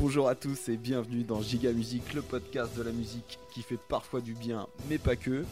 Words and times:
Bonjour 0.00 0.28
à 0.30 0.34
tous 0.34 0.70
et 0.70 0.78
bienvenue 0.78 1.24
dans 1.24 1.42
Giga 1.42 1.72
Musique, 1.72 2.14
le 2.14 2.22
podcast 2.22 2.74
de 2.74 2.82
la 2.82 2.90
musique 2.90 3.38
qui 3.52 3.60
fait 3.60 3.76
parfois 3.76 4.22
du 4.22 4.32
bien, 4.32 4.66
mais 4.88 4.96
pas 4.96 5.14
que. 5.14 5.44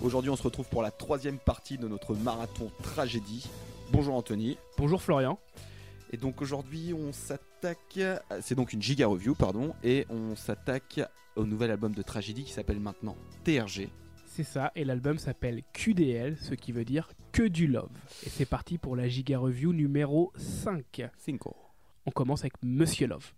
Aujourd'hui, 0.00 0.30
on 0.30 0.36
se 0.36 0.42
retrouve 0.42 0.66
pour 0.70 0.80
la 0.80 0.90
troisième 0.90 1.36
partie 1.36 1.76
de 1.76 1.86
notre 1.86 2.14
marathon 2.14 2.70
tragédie. 2.82 3.50
Bonjour 3.92 4.14
Anthony. 4.14 4.56
Bonjour 4.78 5.02
Florian. 5.02 5.38
Et 6.10 6.16
donc 6.16 6.40
aujourd'hui, 6.40 6.94
on 6.94 7.12
s'attaque. 7.12 8.00
C'est 8.40 8.54
donc 8.54 8.72
une 8.72 8.80
giga 8.80 9.06
review, 9.06 9.34
pardon, 9.34 9.74
et 9.84 10.06
on 10.08 10.36
s'attaque 10.36 11.02
au 11.36 11.44
nouvel 11.44 11.70
album 11.70 11.94
de 11.94 12.00
tragédie 12.00 12.44
qui 12.44 12.52
s'appelle 12.52 12.80
maintenant 12.80 13.14
TRG. 13.44 13.90
C'est 14.24 14.44
ça, 14.44 14.72
et 14.74 14.86
l'album 14.86 15.18
s'appelle 15.18 15.62
QDL, 15.74 16.38
ce 16.40 16.54
qui 16.54 16.72
veut 16.72 16.86
dire 16.86 17.10
que 17.30 17.42
du 17.42 17.66
love. 17.66 17.90
Et 18.24 18.30
c'est 18.30 18.46
parti 18.46 18.78
pour 18.78 18.96
la 18.96 19.06
giga 19.06 19.38
review 19.38 19.74
numéro 19.74 20.32
5. 20.38 21.10
Cinco. 21.18 21.54
On 22.06 22.10
commence 22.10 22.40
avec 22.40 22.54
Monsieur 22.62 23.06
Love. 23.06 23.34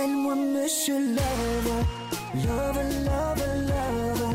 Appelle-moi 0.00 0.34
Monsieur 0.34 0.98
Love, 0.98 1.72
Love, 2.36 2.80
Love, 3.04 3.44
Love. 3.68 4.34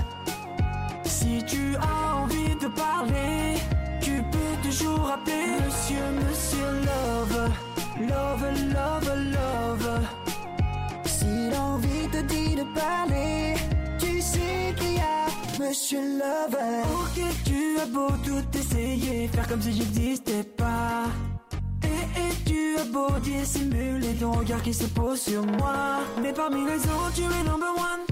Si 1.05 1.43
tu 1.47 1.75
as 1.77 2.17
envie 2.17 2.55
de 2.61 2.67
parler, 2.67 3.57
tu 3.99 4.21
peux 4.31 4.69
toujours 4.69 5.09
appeler 5.09 5.57
Monsieur, 5.65 6.05
Monsieur 6.21 6.67
Love, 6.85 7.49
Love, 7.99 8.45
Love, 8.75 9.11
Love. 9.33 10.01
Si 11.05 11.49
l'envie 11.51 12.09
te 12.11 12.21
dit 12.21 12.55
de 12.55 12.63
parler, 12.75 13.55
tu 13.97 14.21
sais 14.21 14.75
qu'il 14.77 14.93
y 14.93 14.99
a 14.99 15.25
Monsieur 15.59 16.01
Love. 16.01 16.57
Ok, 16.93 17.23
tu 17.43 17.79
as 17.81 17.87
beau 17.87 18.11
tout 18.23 18.55
essayer, 18.55 19.27
faire 19.29 19.47
comme 19.47 19.61
si 19.63 19.73
j'existais 19.73 20.43
pas. 20.43 21.05
Et, 22.15 22.33
tu 22.45 22.77
as 22.77 22.85
beau 22.85 23.09
dissimuler 23.21 24.13
ton 24.15 24.31
regard 24.31 24.61
qui 24.61 24.73
se 24.73 24.85
pose 24.85 25.21
sur 25.21 25.43
moi. 25.45 25.99
Mais 26.21 26.33
parmi 26.33 26.65
les 26.65 26.77
autres, 26.77 27.13
tu 27.15 27.23
es 27.23 27.43
number 27.43 27.73
one. 27.75 28.05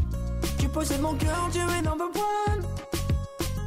Tu 0.59 0.67
possèdes 0.69 1.01
mon 1.01 1.15
cœur, 1.15 1.49
tu 1.51 1.59
es 1.59 1.81
number 1.81 2.07
one. 2.07 2.63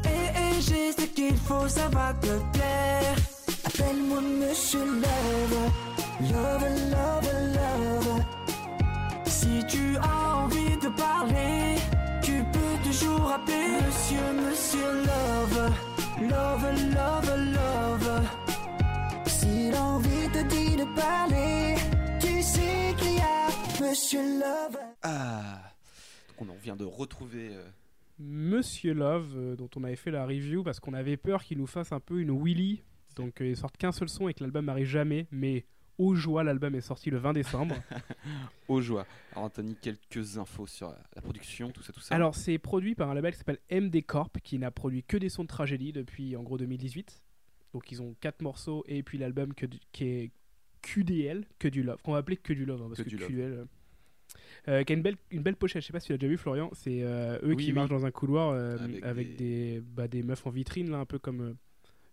Et, 0.04 0.08
et 0.08 0.60
j'ai 0.60 0.92
ce 0.92 1.06
qu'il 1.06 1.36
faut, 1.36 1.68
ça 1.68 1.88
va 1.88 2.12
te 2.14 2.34
plaire. 2.52 3.16
Appelle-moi 3.64 4.20
Monsieur 4.20 4.84
Love. 4.84 5.58
Love, 6.20 6.66
love, 6.90 7.30
love. 7.54 8.22
Si 9.26 9.64
tu 9.68 9.96
as 9.98 10.36
envie 10.38 10.76
de 10.78 10.88
parler, 10.88 11.76
tu 12.22 12.42
peux 12.52 12.88
toujours 12.88 13.30
appeler 13.30 13.80
Monsieur, 13.86 14.26
Monsieur 14.48 15.04
Love. 15.04 15.72
Love, 16.22 16.66
love, 16.94 17.30
love. 17.52 18.45
Si 19.46 19.70
l'envie 19.70 20.28
te 20.32 20.42
dit 20.48 20.76
de 20.76 20.84
parler, 20.96 21.76
tu 22.20 22.42
sais 22.42 22.94
qu'il 22.98 23.14
y 23.16 23.20
a 23.20 23.48
Monsieur 23.80 24.20
Love. 24.40 24.76
Ah 25.02 25.72
Donc 26.38 26.48
on 26.50 26.56
vient 26.62 26.74
de 26.76 26.84
retrouver. 26.84 27.50
euh, 27.52 27.64
Monsieur 28.18 28.92
Love, 28.94 29.32
euh, 29.36 29.56
dont 29.56 29.68
on 29.76 29.84
avait 29.84 29.94
fait 29.96 30.10
la 30.10 30.24
review 30.26 30.62
parce 30.64 30.80
qu'on 30.80 30.94
avait 30.94 31.16
peur 31.16 31.44
qu'il 31.44 31.58
nous 31.58 31.66
fasse 31.66 31.92
un 31.92 32.00
peu 32.00 32.20
une 32.20 32.30
Willy. 32.42 32.82
Donc 33.14 33.40
euh, 33.40 33.46
il 33.48 33.56
sortent 33.56 33.76
qu'un 33.76 33.92
seul 33.92 34.08
son 34.08 34.28
et 34.28 34.34
que 34.34 34.42
l'album 34.42 34.64
n'arrive 34.64 34.86
jamais. 34.86 35.26
Mais 35.30 35.64
au 35.98 36.14
joie, 36.14 36.42
l'album 36.44 36.74
est 36.74 36.80
sorti 36.80 37.10
le 37.10 37.18
20 37.18 37.32
décembre. 37.34 37.76
Aux 38.68 38.80
joies. 38.80 39.06
Alors 39.32 39.44
Anthony, 39.44 39.76
quelques 39.80 40.36
infos 40.38 40.66
sur 40.66 40.88
la- 40.88 40.98
la 41.14 41.22
production, 41.22 41.70
tout 41.70 41.82
ça, 41.82 41.92
tout 41.92 42.00
ça. 42.00 42.14
Alors 42.14 42.34
c'est 42.34 42.58
produit 42.58 42.94
par 42.94 43.08
un 43.10 43.14
label 43.14 43.32
qui 43.32 43.38
s'appelle 43.38 43.60
MD 43.70 44.02
Corp, 44.04 44.38
qui 44.42 44.58
n'a 44.58 44.70
produit 44.70 45.04
que 45.04 45.16
des 45.16 45.28
sons 45.28 45.44
de 45.44 45.48
tragédie 45.48 45.92
depuis 45.92 46.36
en 46.36 46.42
gros 46.42 46.58
2018. 46.58 47.22
Donc 47.76 47.92
ils 47.92 48.00
ont 48.00 48.14
quatre 48.22 48.40
morceaux 48.40 48.84
et 48.88 49.02
puis 49.02 49.18
l'album 49.18 49.52
qui 49.52 50.04
est 50.04 50.30
QDL, 50.80 51.44
que 51.58 51.68
du 51.68 51.82
love. 51.82 52.00
Qu'on 52.02 52.12
va 52.12 52.18
appeler 52.18 52.38
que 52.38 52.54
du 52.54 52.64
love, 52.64 52.80
hein, 52.80 52.86
parce 52.88 53.02
Que 53.02 53.10
que. 53.10 53.16
QDL... 53.26 53.52
euh, 53.52 53.64
euh, 54.68 54.82
qui 54.82 54.94
a 54.94 54.96
une 54.96 55.02
belle, 55.02 55.16
une 55.30 55.42
belle 55.42 55.56
pochette, 55.56 55.82
je 55.82 55.88
sais 55.88 55.92
pas 55.92 56.00
si 56.00 56.06
tu 56.06 56.12
l'as 56.12 56.18
déjà 56.18 56.30
vu 56.30 56.38
Florian, 56.38 56.70
c'est 56.72 57.02
euh, 57.02 57.38
eux 57.42 57.48
Oui, 57.54 57.56
qui 57.56 57.66
oui. 57.66 57.72
marchent 57.74 57.90
dans 57.90 58.06
un 58.06 58.10
couloir 58.10 58.50
euh, 58.52 58.78
Avec 58.78 59.04
avec, 59.04 59.36
des... 59.36 59.82
bah, 59.84 60.08
des 60.08 60.22
meufs 60.22 60.46
en 60.46 60.50
vitrine, 60.50 60.90
là, 60.90 60.96
un 60.98 61.04
peu 61.04 61.18
comme, 61.18 61.54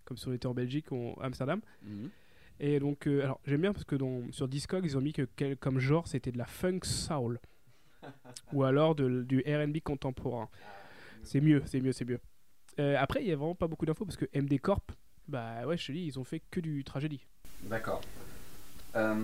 comme 0.03 0.17
si 0.17 0.27
on 0.27 0.33
était 0.33 0.47
en 0.47 0.53
Belgique 0.53 0.91
ou 0.91 1.15
Amsterdam. 1.21 1.61
Mhm. 1.83 2.09
Et 2.59 2.79
donc, 2.81 3.07
alors 3.07 3.39
j'aime 3.45 3.61
bien 3.61 3.71
parce 3.71 3.85
que 3.85 3.95
dans, 3.95 4.21
sur 4.31 4.49
Discog, 4.49 4.83
ils 4.83 4.97
ont 4.97 5.01
mis 5.01 5.13
que 5.13 5.21
quel- 5.37 5.55
comme 5.55 5.79
genre 5.79 6.07
c'était 6.09 6.33
de 6.33 6.37
la 6.37 6.45
funk 6.45 6.79
soul. 6.83 7.39
ou 8.53 8.63
alors 8.63 8.95
de- 8.95 9.23
du 9.23 9.39
RB 9.47 9.79
contemporain. 9.81 10.49
C'est 11.23 11.39
mieux, 11.39 11.61
c'est 11.65 11.79
mieux, 11.79 11.93
c'est 11.93 12.05
mieux. 12.05 12.19
Après, 12.97 13.21
il 13.23 13.29
y 13.29 13.31
a 13.31 13.35
vraiment 13.37 13.55
pas 13.55 13.67
beaucoup 13.67 13.85
d'infos 13.85 14.03
parce 14.05 14.17
que 14.17 14.25
MD 14.37 14.59
Corp, 14.59 14.91
bah 15.27 15.65
ouais, 15.65 15.77
je 15.77 15.87
te 15.87 15.91
dis, 15.91 16.05
ils 16.05 16.19
ont 16.19 16.23
fait 16.23 16.41
que 16.51 16.59
du 16.59 16.83
tragédie. 16.83 17.25
D'accord. 17.63 18.01
Euh, 18.95 19.15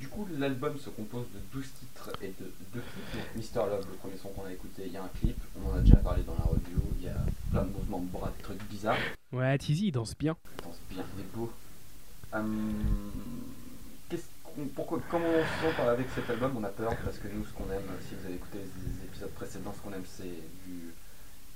du 0.00 0.08
coup, 0.08 0.26
l'album 0.36 0.76
se 0.78 0.90
compose 0.90 1.26
de 1.32 1.38
12 1.52 1.64
titres 1.78 2.10
et 2.22 2.28
de 2.40 2.52
deux 2.74 2.80
clips. 2.80 3.14
Donc, 3.14 3.36
Mister 3.36 3.60
Love, 3.60 3.86
le 3.88 3.96
premier 3.96 4.16
son 4.16 4.30
qu'on 4.30 4.44
a 4.44 4.52
écouté, 4.52 4.82
il 4.86 4.92
y 4.92 4.96
a 4.96 5.04
un 5.04 5.10
clip. 5.20 5.36
On 5.56 5.70
en 5.70 5.76
a 5.76 5.80
déjà 5.80 5.96
parlé 5.96 6.22
dans 6.24 6.34
la 6.34 6.44
review. 6.44 6.80
Il 6.98 7.04
y 7.04 7.08
a 7.08 7.24
plein 7.50 7.62
de 7.62 7.70
mouvements 7.70 8.00
de 8.00 8.06
bras, 8.06 8.32
des 8.36 8.42
trucs 8.42 8.62
bizarres. 8.64 8.98
Ouais, 9.32 9.56
Tizi, 9.58 9.88
il 9.88 9.92
danse 9.92 10.16
bien. 10.18 10.36
Je 10.58 10.62
pense 10.64 10.80
bien, 10.90 11.04
il 11.16 11.20
est 11.20 11.36
beau. 11.36 11.52
Euh, 12.34 12.42
qu'est-ce 14.08 14.26
qu'on- 14.42 14.66
pourquoi, 14.74 15.00
comment 15.08 15.28
on 15.28 15.70
se 15.70 15.76
sent 15.76 15.82
avec 15.82 16.06
cet 16.14 16.28
album? 16.28 16.56
On 16.58 16.64
a 16.64 16.68
peur 16.70 16.96
parce 17.04 17.18
que 17.18 17.28
nous, 17.28 17.44
ce 17.44 17.52
qu'on 17.52 17.70
aime, 17.70 17.82
si 18.08 18.16
vous 18.16 18.26
avez 18.26 18.34
écouté 18.34 18.58
les, 18.58 19.04
épisodes 19.04 19.30
précédents, 19.30 19.72
ce 19.76 19.82
qu'on 19.82 19.94
aime, 19.94 20.04
c'est 20.06 20.42
du 20.66 20.92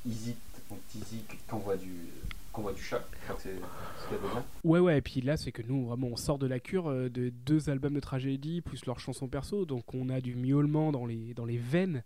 easy, 0.07 0.37
donc 0.71 0.79
easy 0.95 1.23
qu'on 1.49 1.59
voit 1.59 1.77
du, 1.77 2.11
qu'on 2.57 2.63
voit 2.63 2.73
du 2.73 2.83
chat. 2.83 3.07
C'est 3.39 3.53
bien. 3.53 4.45
Ouais, 4.65 4.81
ouais, 4.81 4.99
et 4.99 5.03
puis 5.03 5.21
là, 5.21 5.37
c'est 5.37 5.53
que 5.53 5.63
nous, 5.63 5.87
vraiment, 5.87 6.09
on 6.09 6.17
sort 6.17 6.39
de 6.39 6.47
la 6.47 6.59
cure 6.59 6.89
euh, 6.89 7.09
de 7.09 7.29
deux 7.29 7.69
albums 7.71 7.95
de 7.95 8.01
tragédie 8.01 8.61
plus 8.63 8.87
leurs 8.87 8.99
chansons 8.99 9.29
perso, 9.29 9.67
donc 9.67 9.95
on 9.95 10.09
a 10.09 10.21
du 10.21 10.35
miaulement 10.37 10.91
dans 10.93 11.07
les, 11.07 11.35
dans 11.35 11.45
les 11.45 11.59
veines. 11.59 12.03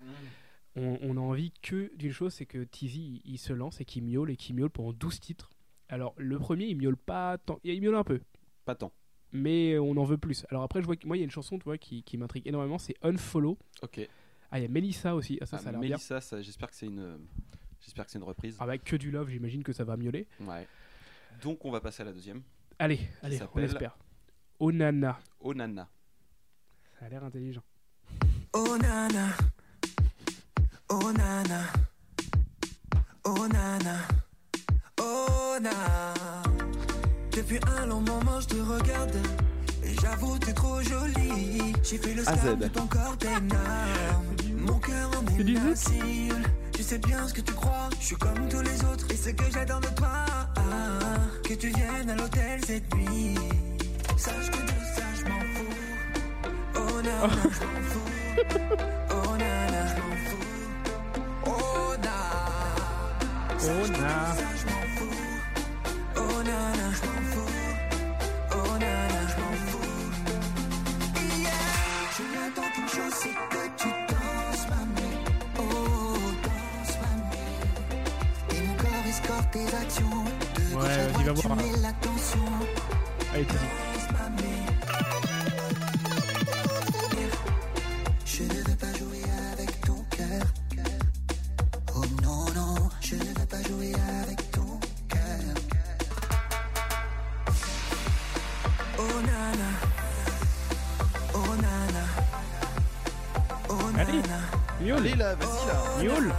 on, 0.77 0.99
on 1.03 1.17
a 1.17 1.21
envie 1.21 1.53
que 1.63 1.91
d'une 1.97 2.13
chose, 2.13 2.35
c'est 2.35 2.47
que 2.47 2.65
Tizi 2.65 3.23
il, 3.25 3.33
il 3.35 3.39
se 3.39 3.53
lance 3.53 3.81
et 3.81 3.85
qu'il 3.85 4.03
miaule 4.05 4.31
et 4.31 4.37
qu'il 4.37 4.55
miaule 4.57 4.71
pendant 4.71 4.93
12 4.93 5.21
titres. 5.21 5.51
Alors 5.89 6.15
le 6.17 6.39
premier 6.39 6.67
il 6.67 6.77
miaule 6.77 6.97
pas 6.97 7.39
tant, 7.39 7.59
il 7.65 7.81
miaule 7.81 7.97
un 7.97 8.05
peu, 8.05 8.21
Pas 8.65 8.77
tant. 8.77 8.93
mais 9.33 9.77
on 9.79 9.97
en 9.97 10.05
veut 10.05 10.19
plus. 10.19 10.47
Alors 10.51 10.63
après 10.63 10.81
je 10.81 10.87
vois 10.87 10.95
que 10.97 11.07
moi 11.07 11.17
il 11.17 11.21
y 11.21 11.23
a 11.23 11.25
une 11.25 11.31
chanson 11.33 11.59
tu 11.59 11.65
vois, 11.65 11.79
qui, 11.79 12.03
qui 12.05 12.17
m'intrigue 12.17 12.47
énormément, 12.47 12.79
c'est 12.79 12.95
Unfollow. 13.03 13.59
Ok. 13.83 14.01
Ah 14.53 14.59
il 14.59 14.63
y 14.63 14.65
a 14.65 14.69
Melissa 14.69 15.15
aussi, 15.17 15.39
ah, 15.41 15.47
ça 15.47 15.57
Ah, 15.59 15.63
ça 15.63 15.69
a 15.69 15.73
l'air 15.73 15.81
bien. 15.81 15.91
Mélissa, 15.91 16.21
ça, 16.21 16.41
j'espère 16.43 16.71
que 16.71 16.77
c'est 16.77 16.87
une, 16.87 17.19
j'espère 17.81 18.05
que 18.07 18.11
c'est 18.11 18.19
une 18.19 18.25
reprise. 18.25 18.57
Avec 18.61 18.85
que 18.85 18.97
du 18.97 19.11
love 19.11 19.31
j'imagine 19.31 19.63
que 19.63 19.73
ça 19.73 19.85
va 19.85 19.97
miauler. 19.97 20.27
Ouais. 20.41 20.67
Donc 21.43 21.65
on 21.65 21.71
va 21.71 21.81
passer 21.81 22.03
à 22.03 22.07
la 22.07 22.13
deuxième. 22.13 22.43
Allez, 22.79 23.01
allez, 23.23 23.39
on 23.55 23.61
espère. 23.61 23.97
Onana, 24.59 25.19
Onana. 25.41 25.89
ça 26.99 27.07
a 27.07 27.09
l'air 27.09 27.25
intelligent. 27.25 27.63
Oh 28.53 28.77
nana, 28.79 29.29
oh 30.89 31.13
nana, 31.13 31.63
oh 33.25 33.47
nana, 33.49 33.97
oh 35.01 35.57
nana. 35.61 36.43
Depuis 37.31 37.61
un 37.79 37.87
long 37.87 38.01
moment, 38.01 38.41
je 38.41 38.49
te 38.49 38.57
regarde. 38.57 39.17
Et 39.85 39.95
j'avoue, 40.01 40.39
t'es 40.39 40.53
trop 40.53 40.83
jolie. 40.83 41.73
J'ai 41.83 41.99
fait 41.99 42.15
le 42.15 42.23
scan 42.23 42.57
de 42.57 42.69
ton 42.69 42.87
corps, 42.87 43.17
t'es. 43.19 43.29
Mon 44.57 44.79
cœur 44.79 45.11
en 45.17 45.75
C'est 45.75 45.97
est 45.97 46.60
sais 46.91 46.99
bien 46.99 47.29
ce 47.29 47.35
que 47.35 47.41
tu 47.43 47.53
crois. 47.53 47.89
Je 48.01 48.07
suis 48.07 48.17
comme 48.17 48.49
tous 48.49 48.63
les 48.63 48.79
autres. 48.91 49.07
Et 49.13 49.17
ce 49.17 49.31
que 49.31 49.45
j'attends 49.53 49.79
de 49.79 49.93
toi, 50.01 50.25
ah, 50.57 50.61
que 51.45 51.55
tu 51.55 51.69
viennes 51.69 52.11
à 52.11 52.17
l'hôtel 52.17 52.61
cette 52.67 52.93
nuit. 52.97 53.37
Sache 54.17 54.51
que 54.51 54.61
de 54.71 54.77
ça, 54.97 55.07
je 55.19 55.25
m'en 55.31 55.43
fous. 55.55 55.77
Oh 56.75 57.03
nana, 57.07 57.29
je 57.57 57.63
m'en 57.71 57.83
fous. 57.91 58.11
Oh 59.17 59.37
nana, 59.43 59.83
je 59.91 59.95
m'en 60.01 60.17
fous. 60.27 60.49
Oh 61.47 61.51
Ona. 63.63 64.09
ça, 64.41 64.51
je 64.61 64.67
m'en 64.71 64.87
fous. 64.97 65.19
Oh 66.17 66.43
nana, 66.49 66.87
je 66.99 67.03
m'en 67.07 67.23
fous. 67.33 67.53
Oh 68.57 68.73
nana, 68.83 69.21
je 69.31 69.37
m'en 69.43 69.55
fous. 69.69 69.93
Yeah. 71.41 71.67
Je 72.17 72.23
n'attends 72.35 72.71
qu'une 72.75 72.89
chose, 72.89 73.15
c'est 73.23 73.37
que 73.51 73.60
Ouais, 79.53 81.09
vas-y, 81.13 81.25
va 81.25 81.33
voir. 81.33 81.59
Allez 83.35 83.45
mamie. 84.13 84.67
Je 88.25 88.43
ne 88.45 88.49
veux 88.55 88.77
pas 88.77 88.93
jouer 88.99 89.23
avec 89.53 89.81
ton 89.83 90.05
cœur. 90.11 90.45
Oh 91.97 92.05
non, 92.23 92.45
non, 92.55 92.75
je 93.01 93.17
ne 93.17 93.25
veux 93.25 93.47
pas 93.49 93.63
jouer 93.69 93.93
avec 94.23 94.51
ton 94.53 94.79
cœur. 95.09 95.55
Oh 98.99 99.21
nana, 99.27 99.71
oh 101.35 101.55
nana, 101.57 102.07
oh 103.69 103.99
Allez. 103.99 104.13
nana, 104.13 104.41
Miaule, 104.81 104.99
Allez 105.01 105.15
là, 105.17 105.35
vas-y 105.35 105.67
là. 105.67 106.03
miaule. 106.15 106.33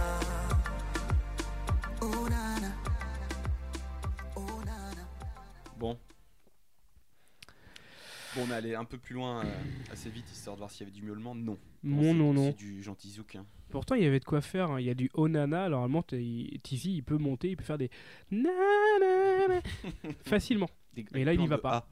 Allé 8.52 8.74
un 8.74 8.84
peu 8.84 8.98
plus 8.98 9.14
loin 9.14 9.44
euh, 9.44 9.50
assez 9.92 10.10
vite 10.10 10.30
histoire 10.30 10.56
de 10.56 10.60
voir 10.60 10.70
s'il 10.70 10.80
y 10.86 10.90
avait 10.90 10.98
du 10.98 11.02
miaulement. 11.04 11.34
Non. 11.34 11.58
Non, 11.82 12.14
non, 12.14 12.32
non. 12.32 12.46
C'est 12.46 12.56
du 12.58 12.82
gentil 12.82 13.10
zouk. 13.10 13.36
hein. 13.36 13.46
Pourtant, 13.70 13.94
il 13.94 14.02
y 14.02 14.06
avait 14.06 14.20
de 14.20 14.24
quoi 14.24 14.40
faire. 14.40 14.70
hein. 14.70 14.80
Il 14.80 14.86
y 14.86 14.90
a 14.90 14.94
du 14.94 15.10
Onana. 15.14 15.68
Normalement, 15.68 16.02
t'es- 16.02 16.22
il- 16.22 16.60
Tizi, 16.62 16.96
il 16.96 17.02
peut 17.02 17.16
monter, 17.18 17.50
il 17.50 17.56
peut 17.56 17.64
faire 17.64 17.78
des. 17.78 17.90
nanana 18.30 19.60
facilement. 20.24 20.68
Des- 20.94 21.04
Mais 21.12 21.24
là, 21.24 21.32
il 21.32 21.40
y 21.40 21.44
plein 21.46 21.56
va 21.56 21.58
pas. 21.58 21.76
A. 21.76 21.88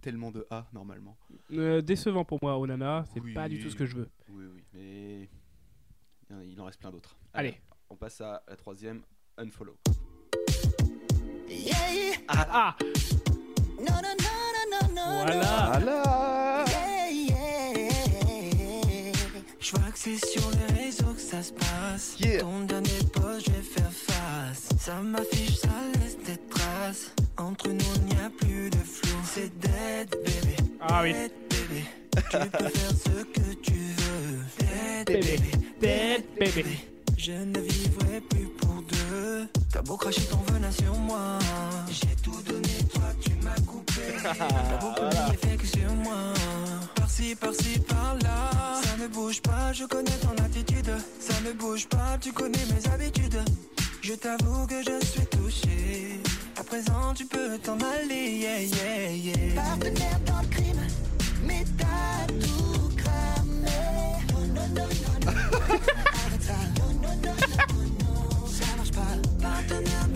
Tellement 0.00 0.30
de 0.30 0.46
A 0.50 0.66
normalement. 0.72 1.16
Euh, 1.52 1.80
décevant 1.82 2.24
pour 2.24 2.38
moi, 2.42 2.58
Onana. 2.58 3.04
C'est 3.12 3.20
Oui. 3.20 3.32
pas 3.34 3.48
du 3.48 3.58
tout 3.60 3.70
ce 3.70 3.76
que 3.76 3.86
je 3.86 3.96
veux. 3.96 4.08
Oui, 4.28 4.44
oui, 4.54 4.62
mais 4.72 5.28
il 6.44 6.60
en- 6.60 6.64
reste 6.64 6.78
plein 6.80 6.90
d'autres. 6.92 7.16
Allez. 7.34 7.56
on 7.90 7.96
passe 7.96 8.20
à 8.20 8.42
la 8.48 8.56
troisième, 8.56 9.02
Unfollow. 9.38 9.76
Yeah, 11.48 12.16
Ah 12.28 12.76
no, 12.80 13.35
Voilà 13.78 15.72
Voilà. 15.72 16.64
Je 19.58 19.70
vois 19.72 19.90
que 19.90 19.98
c'est 19.98 20.24
sur 20.24 20.48
les 20.52 20.84
réseaux 20.84 21.12
que 21.14 21.20
ça 21.20 21.42
se 21.42 21.52
passe. 21.52 22.16
Yeah. 22.20 22.40
Ton 22.40 22.60
dernier 22.60 22.88
post, 23.12 23.46
je 23.46 23.50
vais 23.52 23.62
faire 23.62 23.90
face. 23.92 24.68
Ça 24.78 24.94
m'affiche, 25.02 25.56
ça 25.56 25.68
laisse 26.00 26.16
des 26.24 26.36
traces. 26.48 27.10
Entre 27.36 27.68
nous, 27.68 27.84
il 27.96 28.14
n'y 28.14 28.20
a 28.22 28.30
plus 28.30 28.70
de 28.70 28.76
flou. 28.76 29.16
C'est 29.24 29.50
dead, 29.58 30.10
bébé. 30.24 30.56
Ah 30.80 31.00
oui. 31.02 31.12
Dead, 31.12 31.32
bébé. 31.50 31.84
Tu 32.14 32.38
peux 32.38 32.68
faire 32.68 32.90
ce 33.04 33.22
que 33.24 33.54
tu 33.62 33.72
veux. 33.72 34.38
Dead, 34.58 35.06
Bébé. 35.06 35.20
bébé. 35.20 35.50
Dead, 35.80 36.24
bébé. 36.54 36.78
Je 37.18 37.32
ne 37.32 37.58
vivrai 37.58 38.20
plus 38.20 38.46
pour 38.60 38.82
deux. 38.82 39.48
T'as 39.72 39.82
beau 39.82 39.96
cracher 39.96 40.22
ton 40.30 40.38
venin 40.52 40.70
sur 40.70 40.94
moi. 40.94 41.38
J'ai 41.90 42.14
Par-ci, 46.94 47.34
par-ci, 47.36 47.78
par-là. 47.78 48.50
Ça 48.82 48.96
ne 49.00 49.06
bouge 49.06 49.40
pas, 49.40 49.72
je 49.72 49.84
connais 49.84 50.18
ton 50.20 50.34
attitude. 50.44 50.90
Ça 51.20 51.34
ne 51.44 51.52
bouge 51.52 51.86
pas, 51.86 52.18
tu 52.20 52.32
connais 52.32 52.64
mes 52.72 52.90
habitudes. 52.90 53.40
Je 54.02 54.14
t'avoue 54.14 54.66
que 54.66 54.82
je 54.82 55.06
suis 55.06 55.26
touché. 55.26 56.20
À 56.58 56.64
présent, 56.64 57.14
tu 57.14 57.24
peux 57.26 57.56
t'en 57.58 57.78
aller. 57.78 58.68
Partenaire 59.54 60.20
dans 60.26 60.40
le 60.40 60.48
crime, 60.48 60.86
mais 61.44 61.64
t'as 61.78 62.26
tout 62.34 62.90
cramé. 62.96 63.68
Arrête 65.26 66.42
ça. 66.42 66.52
Non, 66.78 66.92
non, 67.00 67.14
non, 67.22 67.34
non, 67.62 67.86
non, 68.04 68.46
ça 68.46 68.66
marche 68.76 68.90
pas. 68.90 70.15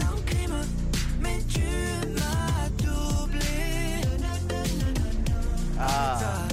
Ça. 6.19 6.49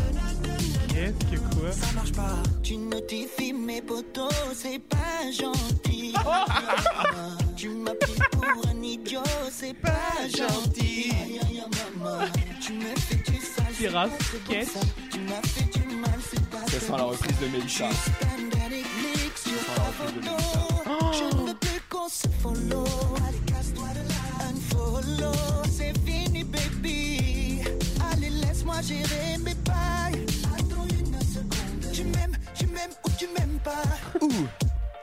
Qu'est-ce 0.88 1.36
que 1.36 1.40
quoi? 1.56 1.72
Ça 1.72 1.88
marche 1.94 2.12
pas. 2.12 2.36
Tu 2.64 2.78
notifies 2.78 3.54
mes 3.54 3.82
potos, 3.82 4.32
c'est 4.54 4.80
pas 4.80 5.32
gentil. 5.32 6.14
tu 7.56 7.70
pris 7.70 8.14
pour 8.32 8.68
un 8.70 8.82
idiot, 8.82 9.22
c'est 9.52 9.74
pas 9.74 10.28
gentil. 10.36 11.14
Tu 12.62 12.74
me 12.74 12.96
fais 12.96 13.32
du 13.32 13.38
sale. 13.38 14.10
sketch. 14.20 14.68
ça. 14.68 14.80
Tu 15.12 15.20
m'as 15.20 15.42
fait 15.42 15.80
du 15.80 15.96
mal, 15.96 16.20
c'est 16.30 16.50
pas 16.50 16.66
Ça 16.68 16.80
sent 16.80 16.92
la 16.98 17.04
reprise 17.04 17.40
de 17.40 17.48
Mélissa. 17.48 17.90
Photo. 19.98 20.38
Je 21.14 21.36
ne 21.36 21.48
veux 21.48 21.56
plus 21.56 21.82
qu'on 21.90 22.10
se 22.10 22.28
follow. 22.42 22.86
Allez, 23.28 23.40
casse-toi 23.48 23.88
de 23.94 24.08
là. 24.08 24.50
Unfollow, 24.50 25.64
c'est 25.72 25.94
fini, 26.06 26.44
baby. 26.44 27.27
Laisse-moi 28.68 28.82
gérer 28.82 29.38
mes 29.40 29.56
bails. 29.56 30.26
Attends 30.54 30.88
une 30.90 31.22
seconde. 31.22 31.94
Tu 31.94 32.04
m'aimes, 32.04 32.38
tu 32.54 32.68
m'aimes 32.68 32.92
ou 33.06 33.10
tu 33.18 33.28
m'aimes 33.28 33.60
pas. 33.64 33.84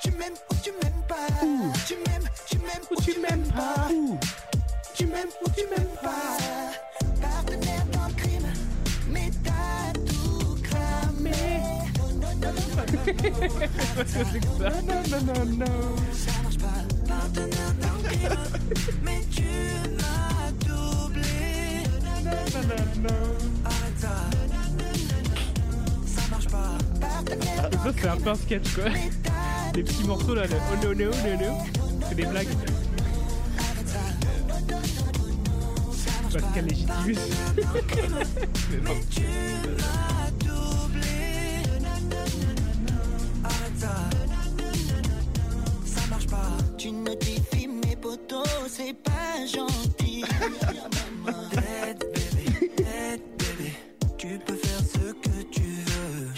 Tu 0.00 0.10
m'aimes 0.10 0.34
ou 0.50 0.54
tu 0.62 0.70
m'aimes 0.72 1.02
pas. 1.08 1.16
Tu 1.86 1.94
m'aimes, 1.96 2.28
tu 2.46 2.58
m'aimes 2.58 2.84
ou 2.90 3.00
tu 3.00 3.20
m'aimes 3.20 3.52
pas. 3.52 3.88
Tu 4.94 5.06
m'aimes 5.06 5.30
ou 5.44 5.50
tu 5.50 5.62
m'aimes 5.70 5.96
pas. 6.02 6.36
Partenaire 7.20 7.86
dans 7.92 8.06
le 8.08 8.14
crime, 8.14 8.52
mais 9.08 9.30
t'as 9.42 9.92
tout 10.10 10.56
cramé. 10.62 11.32
Non, 14.60 14.70
non, 14.86 15.02
non, 15.10 15.20
non, 15.20 15.34
non, 15.34 15.44
non. 15.56 15.96
Ça 16.12 16.32
Non, 16.36 16.36
non, 16.36 16.36
non, 16.36 16.36
non. 16.36 16.42
Marche 16.42 16.58
pas. 16.58 16.80
Partenaire 17.08 17.74
dans 17.80 17.96
le 17.96 18.08
crime, 18.08 18.38
mais 19.02 19.20
tu 19.30 19.48
m'as 19.96 20.50
doublé. 20.66 21.32
Non, 22.24 22.62
non, 22.68 23.08
non. 23.08 23.44
Arrête 23.44 23.53
ça. 24.04 24.10
Ça 26.14 27.92
c'est 27.96 28.08
un 28.08 28.16
peu 28.16 28.30
un 28.30 28.34
sketch 28.34 28.74
quoi. 28.74 28.84
Les 29.74 29.82
petits 29.82 30.04
morceaux 30.04 30.34
là, 30.34 30.46
le 30.46 30.56
oh 30.72 30.76
no 30.82 30.94
no 30.94 31.04
no 31.04 31.10
no. 31.40 31.58
C'est 32.08 32.14
des 32.14 32.26
blagues. 32.26 32.48
Pascal 36.32 36.66
Légitimus. 36.66 37.18
Mais 38.70 38.80
non. 38.82 38.96
Ça 45.86 46.00
marche 46.10 46.26
pas. 46.26 46.48
Tu 46.76 46.90
notifies 46.90 47.68
mes 47.68 47.96
potos, 47.96 48.46
c'est 48.68 48.94
pas 48.94 49.46
gentil. 49.46 50.24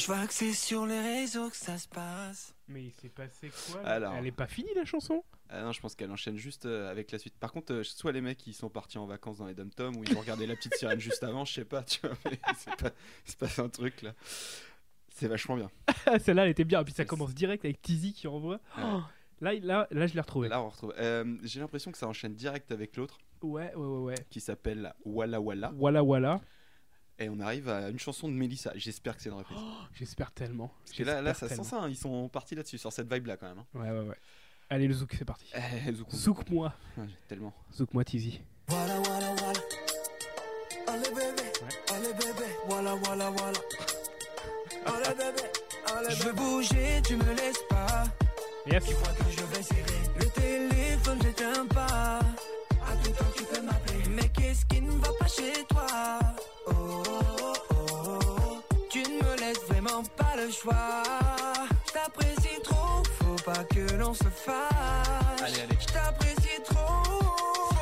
Je 0.06 0.12
vois 0.12 0.24
que 0.28 0.32
c'est 0.32 0.52
sur 0.52 0.86
les 0.86 1.00
réseaux 1.00 1.50
que 1.50 1.56
ça 1.56 1.78
se 1.78 1.88
passe. 1.88 2.54
Mais 2.68 2.84
il 2.84 2.92
s'est 2.92 3.08
passé 3.08 3.50
quoi? 3.72 3.80
Alors. 3.84 4.14
Elle 4.14 4.28
est 4.28 4.30
pas 4.32 4.46
finie 4.46 4.70
la 4.76 4.84
chanson? 4.84 5.24
Ah 5.48 5.62
non, 5.62 5.72
je 5.72 5.80
pense 5.80 5.96
qu'elle 5.96 6.12
enchaîne 6.12 6.36
juste 6.36 6.64
euh, 6.66 6.88
avec 6.88 7.10
la 7.10 7.18
suite. 7.18 7.34
Par 7.40 7.50
contre, 7.50 7.72
euh, 7.72 7.82
soit 7.82 8.12
les 8.12 8.20
mecs 8.20 8.38
qui 8.38 8.52
sont 8.52 8.68
partis 8.70 8.98
en 8.98 9.06
vacances 9.06 9.38
dans 9.38 9.46
les 9.46 9.54
dom 9.54 9.96
ou 9.96 10.04
ils 10.04 10.16
ont 10.16 10.20
regardé 10.20 10.46
la 10.46 10.54
petite 10.54 10.76
sirène 10.76 11.00
juste 11.00 11.24
avant, 11.24 11.44
je 11.44 11.54
sais 11.54 11.64
pas, 11.64 11.82
tu 11.82 11.98
vois, 12.06 12.16
mais 12.24 12.38
c'est 12.56 12.76
pas, 12.76 12.90
c'est 13.24 13.36
pas 13.36 13.60
un 13.60 13.68
truc 13.68 14.02
là. 14.02 14.12
C'est 15.12 15.26
vachement 15.26 15.56
bien. 15.56 15.70
Celle-là 16.20 16.44
elle 16.44 16.50
était 16.50 16.62
bien. 16.64 16.82
Et 16.82 16.84
puis 16.84 16.94
ça 16.94 17.04
commence 17.04 17.34
direct 17.34 17.64
avec 17.64 17.82
Tizi 17.82 18.12
qui 18.12 18.28
envoie. 18.28 18.60
Ouais. 18.78 18.84
Oh, 18.84 19.00
là, 19.40 19.54
là, 19.54 19.88
là, 19.90 20.06
je 20.06 20.14
l'ai 20.14 20.20
retrouvé. 20.20 20.48
Là, 20.48 20.62
on 20.62 20.68
retrouve. 20.68 20.94
euh, 20.98 21.36
J'ai 21.42 21.58
l'impression 21.58 21.90
que 21.90 21.98
ça 21.98 22.06
enchaîne 22.06 22.34
direct 22.36 22.70
avec 22.70 22.96
l'autre 22.96 23.18
Ouais, 23.42 23.74
ouais, 23.74 23.86
ouais, 23.86 24.02
ouais. 24.04 24.26
qui 24.30 24.38
s'appelle 24.40 24.94
Walla 25.04 25.40
Walla. 25.40 25.72
Voilà, 25.74 26.00
voilà. 26.02 26.40
Et 27.18 27.28
on 27.30 27.40
arrive 27.40 27.68
à 27.70 27.88
une 27.88 27.98
chanson 27.98 28.28
de 28.28 28.34
Mélissa. 28.34 28.72
J'espère 28.74 29.16
que 29.16 29.22
c'est 29.22 29.30
une 29.30 29.36
reprise. 29.36 29.58
J'espère 29.94 30.32
tellement. 30.32 30.70
Parce 30.84 30.96
que 30.96 31.02
là, 31.02 31.22
là 31.22 31.32
ça 31.34 31.46
J'espère 31.48 31.64
sent 31.64 31.70
ça, 31.70 31.80
hein, 31.82 31.88
ils 31.88 31.96
sont 31.96 32.28
partis 32.28 32.54
là-dessus, 32.54 32.76
sur 32.78 32.92
cette 32.92 33.10
vibe 33.12 33.26
là 33.26 33.36
quand 33.38 33.48
même. 33.48 33.58
hein. 33.58 33.66
tellement. 33.72 33.88
Ouais, 33.94 34.00
ouais, 34.02 34.08
ouais. 34.10 34.16
Allez, 34.68 34.86
le 34.88 34.94
zouk, 34.94 35.14
c'est 35.16 35.24
parti. 35.24 35.46
Eh, 35.54 35.92
Zouk, 35.92 36.10
Zouk-moi. 36.10 36.72
ouais, 36.98 37.04
tellement. 37.28 37.52
Zouk-moi, 37.72 38.04
Tizi. 38.04 38.40
Voilà, 38.68 38.98
voilà, 39.00 39.34
voilà. 39.34 39.60
Allez 40.88 41.08
bébé, 41.08 41.52
allez 41.92 42.12
bébé, 42.12 42.50
voilà, 42.68 42.94
voilà, 42.96 43.30
voilà. 43.30 43.58
Allez 44.86 45.14
bébé, 45.16 45.48
allez 45.96 46.14
Je 46.14 46.22
veux 46.24 46.32
bouger, 46.32 47.02
tu 47.04 47.16
me 47.16 47.34
laisses 47.34 47.62
pas. 47.68 48.04
Yes. 48.66 48.84
Tu 48.84 48.94
crois 48.94 49.12
que 49.14 49.30
je 49.30 49.42
vais 49.44 49.62
serrer 49.62 50.00
le 50.18 50.26
téléphone, 50.30 51.18
j'éteins 51.22 51.66
pas. 51.66 52.18
À 52.18 52.96
tout 53.02 53.10
temps, 53.10 53.24
tu 53.36 53.42
peux 53.44 53.62
m'appeler. 53.62 54.08
Mais 54.10 54.28
qu'est-ce 54.28 54.64
qui 54.66 54.80
ne 54.80 54.90
va 54.92 55.08
pas 55.18 55.26
chez 55.28 55.64
toi? 55.68 56.18
Pas 60.36 60.42
le 60.42 60.50
choix. 60.50 61.02
Je 61.86 61.92
t'apprécie 61.92 62.60
trop, 62.62 63.02
faut 63.20 63.42
pas 63.44 63.64
que 63.64 63.92
l'on 63.96 64.14
se 64.14 64.24
fâche. 64.24 65.42
Allez, 65.42 65.60
allez. 65.62 65.76
Trop, 66.64 67.04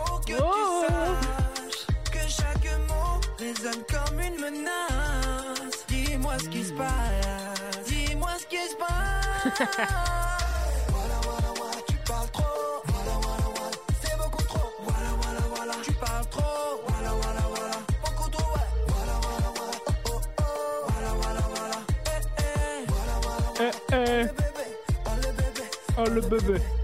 faut 0.06 0.18
que 0.26 0.32
Oh. 0.40 0.84
tu 0.86 0.92
saches 0.92 1.86
que 2.12 2.28
chaque 2.28 2.78
mot 2.88 3.20
résonne 3.38 3.82
comme 3.88 4.20
une 4.20 4.40
menace. 4.40 5.84
Dis-moi 5.88 6.34
ce 6.38 6.48
qui 6.48 6.64
se 6.64 6.72
passe, 6.72 7.84
dis-moi 7.86 8.30
ce 8.38 8.46
qui 8.46 8.56
se 8.56 8.76
passe. 8.76 9.68
le 26.14 26.20
bébé. 26.20 26.83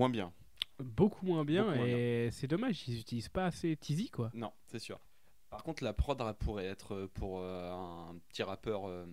Moins 0.00 0.08
bien. 0.08 0.32
Beaucoup 0.78 1.26
moins 1.26 1.44
bien 1.44 1.64
Beaucoup 1.64 1.76
moins 1.76 1.86
et 1.86 2.30
c'est 2.32 2.46
dommage, 2.46 2.88
ils 2.88 3.00
utilisent 3.00 3.28
pas 3.28 3.44
assez 3.44 3.76
Teasy 3.76 4.08
quoi. 4.08 4.30
Non, 4.32 4.50
c'est 4.64 4.78
sûr. 4.78 4.98
Par 5.50 5.62
contre, 5.62 5.84
la 5.84 5.92
prod 5.92 6.18
pourrait 6.38 6.64
être 6.64 6.94
euh, 6.94 7.10
pour 7.12 7.40
euh, 7.40 7.70
un 7.70 8.16
petit 8.30 8.42
rappeur 8.42 8.88
euh, 8.88 9.04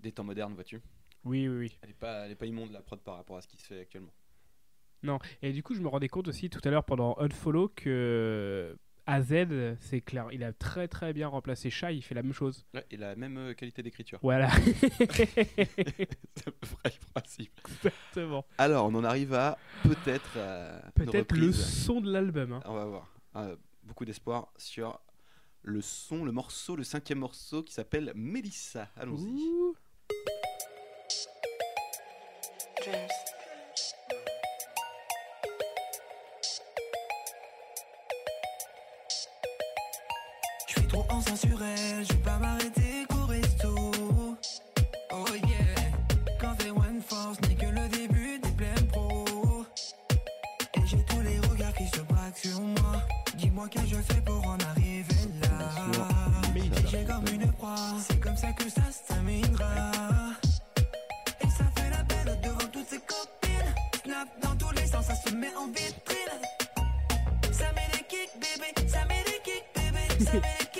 des 0.00 0.12
temps 0.12 0.24
modernes, 0.24 0.54
vois-tu 0.54 0.80
Oui, 1.24 1.46
oui, 1.46 1.58
oui. 1.58 1.78
Elle 1.82 1.90
est 1.90 1.92
pas, 1.92 2.24
elle 2.24 2.32
est 2.32 2.36
pas 2.36 2.46
immonde 2.46 2.70
la 2.70 2.80
prod 2.80 2.98
par 3.02 3.16
rapport 3.16 3.36
à 3.36 3.42
ce 3.42 3.48
qui 3.48 3.58
se 3.58 3.66
fait 3.66 3.80
actuellement. 3.80 4.14
Non, 5.02 5.18
et 5.42 5.52
du 5.52 5.62
coup, 5.62 5.74
je 5.74 5.82
me 5.82 5.88
rendais 5.88 6.08
compte 6.08 6.28
aussi 6.28 6.48
tout 6.48 6.62
à 6.64 6.70
l'heure 6.70 6.84
pendant 6.86 7.14
Unfollow 7.18 7.68
que 7.68 8.78
AZ, 9.06 9.32
c'est 9.80 10.00
clair, 10.00 10.26
il 10.32 10.42
a 10.42 10.52
très 10.52 10.88
très 10.88 11.12
bien 11.12 11.28
remplacé 11.28 11.70
Shai, 11.70 11.94
il 11.94 12.02
fait 12.02 12.14
la 12.14 12.22
même 12.22 12.32
chose. 12.32 12.66
Ouais, 12.74 12.84
et 12.90 12.96
la 12.96 13.14
même 13.14 13.36
euh, 13.38 13.54
qualité 13.54 13.82
d'écriture. 13.82 14.18
Voilà, 14.22 14.50
c'est 15.10 16.48
à 16.48 16.50
peu 16.50 16.66
près 16.82 16.90
le 16.90 17.12
principe. 17.14 17.52
exactement. 17.68 18.44
Alors, 18.58 18.86
on 18.86 18.94
en 18.96 19.04
arrive 19.04 19.32
à 19.34 19.58
peut-être 19.84 20.32
euh, 20.36 20.80
Peut-être 20.94 21.36
le 21.36 21.52
son 21.52 22.00
de 22.00 22.10
l'album. 22.12 22.52
hein. 22.54 22.60
On 22.66 22.74
va 22.74 22.84
voir. 22.86 23.08
Euh, 23.36 23.54
beaucoup 23.84 24.04
d'espoir 24.04 24.48
sur 24.56 25.00
le 25.62 25.80
son, 25.80 26.24
le 26.24 26.32
morceau, 26.32 26.74
le 26.76 26.84
cinquième 26.84 27.18
morceau 27.20 27.62
qui 27.62 27.72
s'appelle 27.74 28.12
Mélissa. 28.16 28.88
Allons-y. 28.96 29.40
Dreams. 32.82 33.08
Sur 41.36 41.62
elle, 41.62 42.04
je 42.06 42.12
vais 42.14 42.18
pas 42.20 42.38
m'arrêter, 42.38 43.04
courir 43.08 43.44
tout. 43.60 44.36
Oh 45.12 45.24
yeah, 45.34 45.90
quand 46.40 46.54
t'es 46.56 46.70
one 46.70 47.02
force 47.06 47.38
n'est 47.42 47.54
que 47.54 47.66
le 47.66 47.88
début 47.88 48.38
des 48.38 48.50
pleines 48.50 48.86
pro. 48.88 49.24
Et 50.76 50.86
j'ai 50.86 51.04
tous 51.04 51.20
les 51.20 51.38
regards 51.40 51.74
qui 51.74 51.86
se 51.88 52.00
braquent 52.00 52.38
sur 52.38 52.60
moi. 52.60 53.02
Dis-moi 53.36 53.68
que 53.68 53.80
je 53.86 53.96
fais 53.96 54.20
pour 54.22 54.46
en 54.46 54.56
arriver 54.70 55.14
là. 55.42 55.70
J'ai 56.88 57.04
comme 57.04 57.26
une 57.32 57.52
proie, 57.52 57.76
c'est 58.08 58.20
comme 58.20 58.36
ça 58.36 58.52
que 58.52 58.70
ça 58.70 58.82
se 58.90 59.12
terminera. 59.12 59.92
Et 61.42 61.50
ça 61.50 61.64
fait 61.76 61.90
la 61.90 62.04
peine 62.04 62.40
devant 62.42 62.68
toutes 62.72 62.88
ses 62.88 63.00
copines. 63.00 63.74
Snap 64.04 64.28
dans 64.42 64.56
tous 64.56 64.72
les 64.74 64.86
sens, 64.86 65.04
ça 65.04 65.14
se 65.14 65.34
met 65.34 65.54
en 65.54 65.66
vitrine. 65.66 66.40
Ça 67.52 67.66
met 67.72 67.88
des 67.92 68.04
kicks, 68.08 68.32
bébé. 68.40 68.88
Ça 68.88 69.04
met 69.04 69.22
des 69.24 69.40
kicks, 69.44 69.68
bébé. 69.74 70.24
Ça 70.24 70.32
met 70.34 70.40
des 70.40 70.66
kicks, 70.66 70.75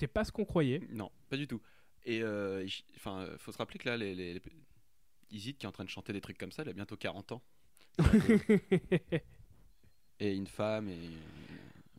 c'était 0.00 0.12
pas 0.12 0.24
ce 0.24 0.32
qu'on 0.32 0.46
croyait. 0.46 0.80
Non, 0.90 1.10
pas 1.28 1.36
du 1.36 1.46
tout. 1.46 1.60
Et 2.06 2.22
euh, 2.22 2.64
il- 2.64 2.84
enfin, 2.96 3.20
euh, 3.20 3.36
faut 3.38 3.52
se 3.52 3.58
rappeler 3.58 3.78
que 3.78 3.86
là, 3.86 3.98
les, 3.98 4.14
les, 4.14 4.32
les- 4.34 4.42
Isid 5.30 5.58
qui 5.58 5.66
est 5.66 5.68
en 5.68 5.72
train 5.72 5.84
de 5.84 5.90
chanter 5.90 6.12
des 6.14 6.22
trucs 6.22 6.38
comme 6.38 6.50
ça, 6.52 6.62
il 6.62 6.68
a 6.70 6.72
bientôt 6.72 6.96
40 6.96 7.32
ans. 7.32 7.42
et 10.18 10.34
une 10.34 10.46
femme 10.46 10.88
et 10.88 10.98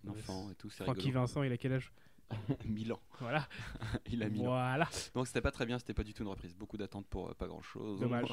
un 0.05 0.10
enfant 0.10 0.50
et 0.50 0.55
tout, 0.55 0.70
c'est 0.72 0.84
Francky. 0.84 1.12
Vincent, 1.12 1.43
il 1.43 1.51
a 1.51 1.58
quel 1.58 1.74
âge? 1.74 1.91
1000 2.65 2.91
ans. 2.93 3.01
Voilà. 3.20 3.48
Il 4.10 4.24
a 4.24 4.29
1000 4.29 4.41
ans. 4.41 4.46
Voilà. 4.46 4.89
Donc 5.13 5.27
c'était 5.27 5.41
pas 5.41 5.51
très 5.51 5.65
bien, 5.65 5.77
c'était 5.77 5.93
pas 5.93 6.03
du 6.05 6.13
tout 6.13 6.24
une 6.24 6.29
reprise. 6.29 6.55
Beaucoup 6.55 6.77
d'attentes 6.77 7.05
pour 7.08 7.29
euh, 7.29 7.34
pas 7.34 7.46
grand 7.46 7.62
chose. 7.62 8.00
Dommage. 8.00 8.29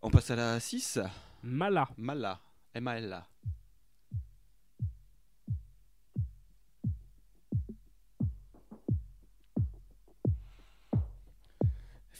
On 0.00 0.10
passe 0.10 0.30
à 0.30 0.36
la 0.36 0.58
6. 0.58 0.98
Mala. 1.42 1.88
Mala. 1.98 2.40
M-A-L-A. 2.74 3.28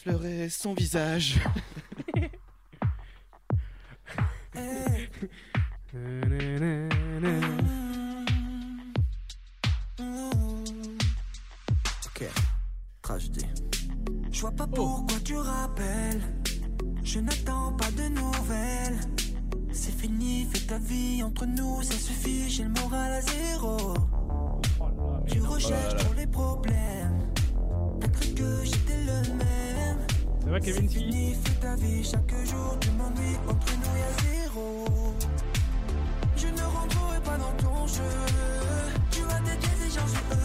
Fleurer 0.00 0.48
son 0.48 0.74
visage. 0.74 1.40
Ok, 12.06 12.24
tragédie. 13.02 13.46
Je 14.30 14.40
vois 14.40 14.52
pas 14.52 14.66
pourquoi 14.68 15.18
tu 15.24 15.36
rappelles. 15.36 16.22
Je 17.02 17.18
n'attends 17.18 17.72
pas 17.72 17.90
de 17.90 18.08
nouvelles. 18.08 19.00
C'est 19.72 19.98
fini, 19.98 20.46
fais 20.52 20.66
ta 20.66 20.78
vie 20.78 21.22
entre 21.24 21.44
nous, 21.44 21.82
ça 21.82 21.94
suffit, 21.94 22.48
j'ai 22.48 22.62
le 22.62 22.70
moral 22.70 23.14
à 23.14 23.20
zéro. 23.20 23.94
Tu 25.26 25.40
recherches 25.40 26.04
pour 26.04 26.14
les 26.14 26.26
problèmes. 26.26 27.32
T'as 28.00 28.08
cru 28.08 28.34
que 28.34 28.64
j'étais 28.64 29.04
le 29.04 29.34
même. 29.34 29.57
Ça 30.48 30.54
va, 30.54 30.60
Kevin 30.60 30.88
fini, 30.88 31.36
ta 31.60 31.74
vie 31.74 32.02
chaque 32.02 32.34
jour, 32.46 32.78
tu 32.80 32.88
m'ennuies, 32.92 33.36
entre 33.46 33.70
nous 33.76 33.98
y'a 34.00 34.12
zéro. 34.24 34.86
Je 36.38 36.46
ne 36.46 36.62
rentrerai 36.62 37.20
pas 37.20 37.36
dans 37.36 37.52
ton 37.62 37.86
jeu. 37.86 38.00
Tu 39.10 39.20
as 39.24 39.40
des 39.40 39.50
et 39.50 39.90
j'en 39.94 40.06
suis 40.06 40.37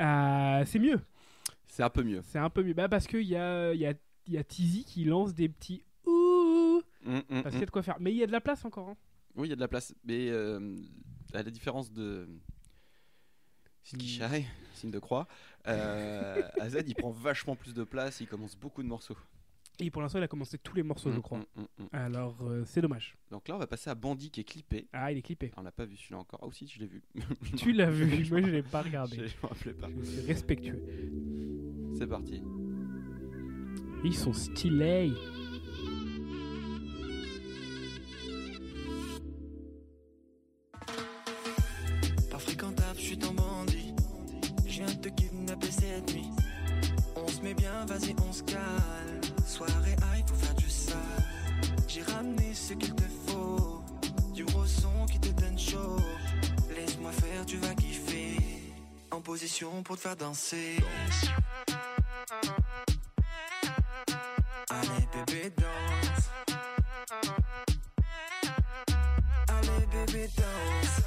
Ah, 0.00 0.62
c'est 0.66 0.78
mieux. 0.78 1.00
C'est 1.66 1.82
un 1.82 1.90
peu 1.90 2.02
mieux. 2.02 2.22
C'est 2.24 2.38
un 2.38 2.50
peu 2.50 2.62
mieux. 2.62 2.72
Bah, 2.74 2.88
parce 2.88 3.06
qu'il 3.06 3.22
y 3.22 3.36
a, 3.36 3.72
y, 3.74 3.86
a, 3.86 3.92
y 4.26 4.36
a 4.38 4.44
Tizi 4.44 4.84
qui 4.84 5.04
lance 5.04 5.34
des 5.34 5.48
petits 5.48 5.84
ouh. 6.06 6.82
Mm, 7.04 7.18
mm, 7.18 7.22
Parce 7.28 7.46
mm. 7.46 7.50
qu'il 7.50 7.60
y 7.60 7.62
a 7.62 7.66
de 7.66 7.70
quoi 7.70 7.82
faire. 7.82 7.96
Mais 8.00 8.10
il 8.12 8.16
y 8.16 8.22
a 8.22 8.26
de 8.26 8.32
la 8.32 8.40
place 8.40 8.64
encore. 8.64 8.88
hein. 8.88 8.96
Oui, 9.36 9.46
il 9.48 9.50
y 9.50 9.52
a 9.52 9.56
de 9.56 9.60
la 9.60 9.68
place. 9.68 9.94
Mais 10.04 10.28
euh, 10.30 10.76
à 11.34 11.42
la 11.42 11.50
différence 11.50 11.92
de 11.92 12.28
signe 13.84 14.90
de 14.90 14.98
croix, 14.98 15.26
euh, 15.66 16.48
AZ 16.60 16.76
il 16.86 16.94
prend 16.94 17.10
vachement 17.10 17.56
plus 17.56 17.74
de 17.74 17.84
place, 17.84 18.20
il 18.20 18.26
commence 18.28 18.56
beaucoup 18.56 18.82
de 18.82 18.88
morceaux. 18.88 19.16
Et 19.80 19.90
pour 19.90 20.02
l'instant, 20.02 20.18
il 20.18 20.24
a 20.24 20.28
commencé 20.28 20.58
tous 20.58 20.76
les 20.76 20.82
morceaux, 20.82 21.10
je 21.10 21.18
mm, 21.18 21.22
crois. 21.22 21.38
Mm, 21.38 21.62
mm, 21.62 21.86
Alors, 21.92 22.36
euh, 22.42 22.62
c'est 22.66 22.82
dommage. 22.82 23.16
Donc 23.30 23.48
là, 23.48 23.56
on 23.56 23.58
va 23.58 23.66
passer 23.66 23.88
à 23.88 23.94
Bandit 23.94 24.30
qui 24.30 24.40
est 24.40 24.44
clippé. 24.44 24.86
Ah, 24.92 25.10
il 25.10 25.18
est 25.18 25.22
clippé. 25.22 25.52
On 25.56 25.62
l'a 25.62 25.72
pas 25.72 25.86
vu 25.86 25.96
celui-là 25.96 26.18
encore. 26.18 26.40
Ah, 26.42 26.46
aussi, 26.46 26.66
je 26.68 26.80
l'ai 26.80 26.86
vu. 26.86 27.02
tu 27.56 27.72
l'as 27.72 27.90
vu, 27.90 28.06
moi 28.30 28.42
je 28.42 28.46
l'ai 28.46 28.62
pas 28.62 28.82
regardé. 28.82 29.16
Je, 29.16 29.22
me 29.22 29.48
rappelais 29.48 29.72
pas. 29.72 29.88
Je 30.02 30.04
suis 30.04 30.26
respectueux. 30.26 30.82
C'est 31.96 32.06
parti. 32.06 32.42
Ils 34.04 34.14
sont 34.14 34.32
stylés. 34.32 35.12
Pas 42.30 42.38
fréquentable, 42.38 42.98
je 42.98 43.02
suis 43.02 43.18
ton 43.18 43.32
bandit. 43.32 43.94
Je 44.66 44.82
viens 44.82 44.86
de 44.86 45.00
te 45.00 45.08
kidnapper 45.08 45.70
cette 45.70 46.14
nuit. 46.14 46.28
On 47.16 47.28
se 47.28 47.40
met 47.42 47.54
bien, 47.54 47.84
vas-y, 47.86 48.14
Soirée 49.60 49.96
high 50.14 50.24
pour 50.24 50.36
faire 50.38 50.54
du 50.54 50.70
sale. 50.70 50.96
J'ai 51.86 52.02
ramené 52.02 52.54
ce 52.54 52.72
qu'il 52.72 52.94
te 52.94 53.02
faut. 53.26 53.84
Du 54.32 54.46
gros 54.46 54.64
son 54.64 55.04
qui 55.04 55.20
te 55.20 55.28
donne 55.38 55.58
chaud. 55.58 55.98
Laisse-moi 56.74 57.12
faire, 57.12 57.44
tu 57.44 57.58
vas 57.58 57.74
kiffer. 57.74 58.38
En 59.10 59.20
position 59.20 59.82
pour 59.82 59.96
te 59.96 60.00
faire 60.00 60.16
danser. 60.16 60.78
Allez, 64.70 65.08
bébé, 65.26 65.52
danse. 65.58 66.56
Allez, 69.48 69.86
bébé, 69.92 70.30
danse. 70.38 71.04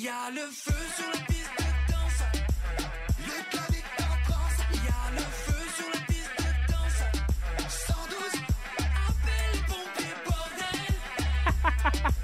Il 0.00 0.04
y 0.04 0.08
a 0.08 0.30
le 0.30 0.42
feu 0.42 0.78
sur 0.96 1.10
la 1.12 1.18
piste 1.26 1.50
de 1.58 1.64
danse. 1.90 2.22
Le 3.26 3.32
est 3.74 4.00
en 4.00 4.16
transe. 4.30 4.58
Il 4.72 4.76
y 4.76 4.86
a 4.86 5.10
le 5.10 5.18
feu 5.18 5.62
sur 5.76 5.88
la 5.92 6.00
piste 6.06 6.36
de 6.38 6.50
danse. 6.70 7.02
112. 7.68 8.38
Appelle 9.08 9.58
bordel. 9.66 10.16
Bordel. 11.84 12.14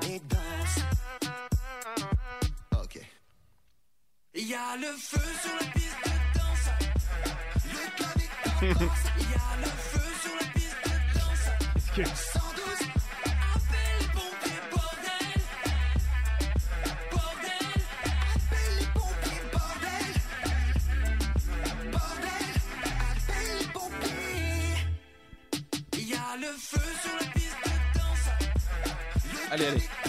Bébé, 0.00 0.20
danse. 0.28 0.78
Ok. 2.82 3.00
Il 4.34 4.48
y 4.48 4.54
a 4.54 4.76
le 4.76 4.92
feu 4.96 5.20
sur 5.42 5.54
la 5.60 5.66
piste 5.72 5.96
de 6.04 6.38
danse. 6.38 6.68
Le 7.66 8.02
transe. 8.02 8.14
Il 9.18 9.30
y 9.30 9.34
a 9.34 9.56
le 9.60 9.66
feu 9.66 10.00
sur 10.22 10.34
la 10.34 10.46
piste 10.52 10.76
de 10.84 11.18
danse. 11.18 12.43
Allez, 29.54 29.66
allez. 29.68 30.03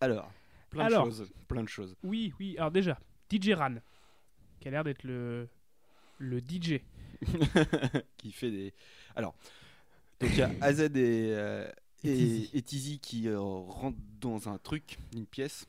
Alors, 0.00 0.30
plein 0.70 0.86
Alors. 0.86 1.06
de 1.06 1.10
choses. 1.10 1.30
Plein 1.48 1.62
de 1.62 1.68
choses. 1.68 1.96
Oui, 2.02 2.32
oui. 2.38 2.56
Alors 2.58 2.70
déjà, 2.70 2.98
DJ 3.30 3.50
Ran, 3.52 3.76
qui 4.60 4.68
a 4.68 4.70
l'air 4.70 4.84
d'être 4.84 5.04
le, 5.04 5.48
le 6.18 6.40
DJ. 6.40 6.80
qui 8.16 8.32
fait 8.32 8.50
des. 8.50 8.74
Alors, 9.16 9.34
donc 10.20 10.30
il 10.30 10.38
y 10.38 10.42
a 10.42 10.50
AZ 10.60 10.80
et, 10.80 10.90
euh, 10.96 11.68
Et 12.04 12.14
Tizi. 12.14 12.50
et, 12.52 12.58
et 12.58 12.62
Tizi 12.62 12.98
qui 13.00 13.28
euh, 13.28 13.40
rentrent 13.40 13.98
dans 14.20 14.48
un 14.48 14.58
truc, 14.58 14.98
une 15.14 15.26
pièce, 15.26 15.66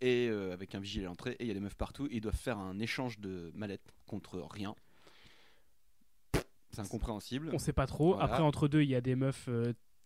et 0.00 0.28
euh, 0.30 0.52
avec 0.54 0.74
un 0.74 0.80
vigile 0.80 1.02
à 1.02 1.06
l'entrée, 1.06 1.32
et 1.38 1.44
il 1.44 1.48
y 1.48 1.50
a 1.50 1.54
des 1.54 1.60
meufs 1.60 1.74
partout, 1.76 2.06
et 2.06 2.14
ils 2.16 2.20
doivent 2.22 2.34
faire 2.36 2.58
un 2.58 2.78
échange 2.78 3.18
de 3.18 3.50
mallettes 3.54 3.92
contre 4.06 4.38
rien. 4.50 4.74
C'est 6.72 6.80
incompréhensible. 6.80 7.50
On 7.52 7.58
sait 7.58 7.72
pas 7.72 7.86
trop. 7.86 8.14
Voilà. 8.14 8.24
Après, 8.24 8.42
entre 8.42 8.68
deux, 8.68 8.82
il 8.82 8.88
y 8.88 8.94
a 8.94 9.00
des 9.00 9.16
meufs 9.16 9.48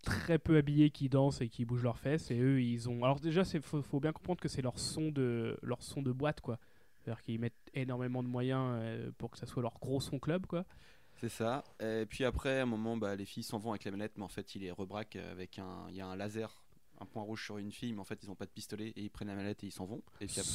très 0.05 0.39
peu 0.39 0.57
habillées 0.57 0.91
qui 0.91 1.09
dansent 1.09 1.41
et 1.41 1.49
qui 1.49 1.65
bougent 1.65 1.83
leurs 1.83 1.99
fesses. 1.99 2.31
Et 2.31 2.39
eux, 2.39 2.63
ils 2.63 2.89
ont. 2.89 3.05
Alors 3.05 3.21
déjà, 3.21 3.43
il 3.53 3.61
faut, 3.61 3.83
faut 3.83 4.01
bien 4.01 4.13
comprendre 4.13 4.41
que 4.41 4.49
c'est 4.49 4.63
leur 4.63 4.79
son 4.79 5.11
de 5.11 5.59
leur 5.63 5.83
son 5.83 6.03
de 6.03 6.13
boîte, 6.13 6.41
quoi. 6.41 6.59
C'est-à-dire 6.99 7.23
qu'ils 7.23 7.39
mettent 7.39 7.71
énormément 7.75 8.23
de 8.23 8.29
moyens 8.29 8.79
euh, 8.81 9.11
pour 9.19 9.31
que 9.31 9.39
ça 9.39 9.47
soit 9.47 9.63
leur 9.63 9.79
gros 9.81 10.01
son 10.01 10.19
club, 10.19 10.47
quoi. 10.47 10.65
C'est 11.17 11.29
ça. 11.29 11.65
Et 11.81 12.07
puis 12.09 12.25
après, 12.25 12.61
à 12.61 12.63
un 12.63 12.67
moment, 12.67 12.97
bah, 12.97 13.15
les 13.15 13.25
filles 13.25 13.43
s'en 13.43 13.59
vont 13.59 13.71
avec 13.71 13.85
les 13.85 13.91
manettes, 13.91 14.17
mais 14.17 14.25
en 14.25 14.29
fait, 14.29 14.55
ils 14.55 14.63
les 14.63 14.71
rebraquent 14.71 15.17
avec 15.17 15.59
un. 15.59 15.87
Il 15.91 15.97
y 15.97 16.01
a 16.01 16.07
un 16.07 16.17
laser, 16.17 16.65
un 17.01 17.07
point 17.07 17.23
rouge 17.23 17.45
sur 17.45 17.59
une 17.59 17.73
fille, 17.73 17.93
mais 17.93 18.01
en 18.01 18.05
fait, 18.05 18.23
ils 18.23 18.29
n'ont 18.29 18.35
pas 18.35 18.47
de 18.47 18.51
pistolet 18.51 18.89
et 18.89 19.03
ils 19.03 19.11
prennent 19.11 19.29
la 19.29 19.35
manette 19.35 19.63
et 19.65 19.67
ils 19.67 19.73
s'en 19.73 19.85
vont. 19.85 20.03
Et 20.21 20.27
puis 20.27 20.41
après. 20.41 20.51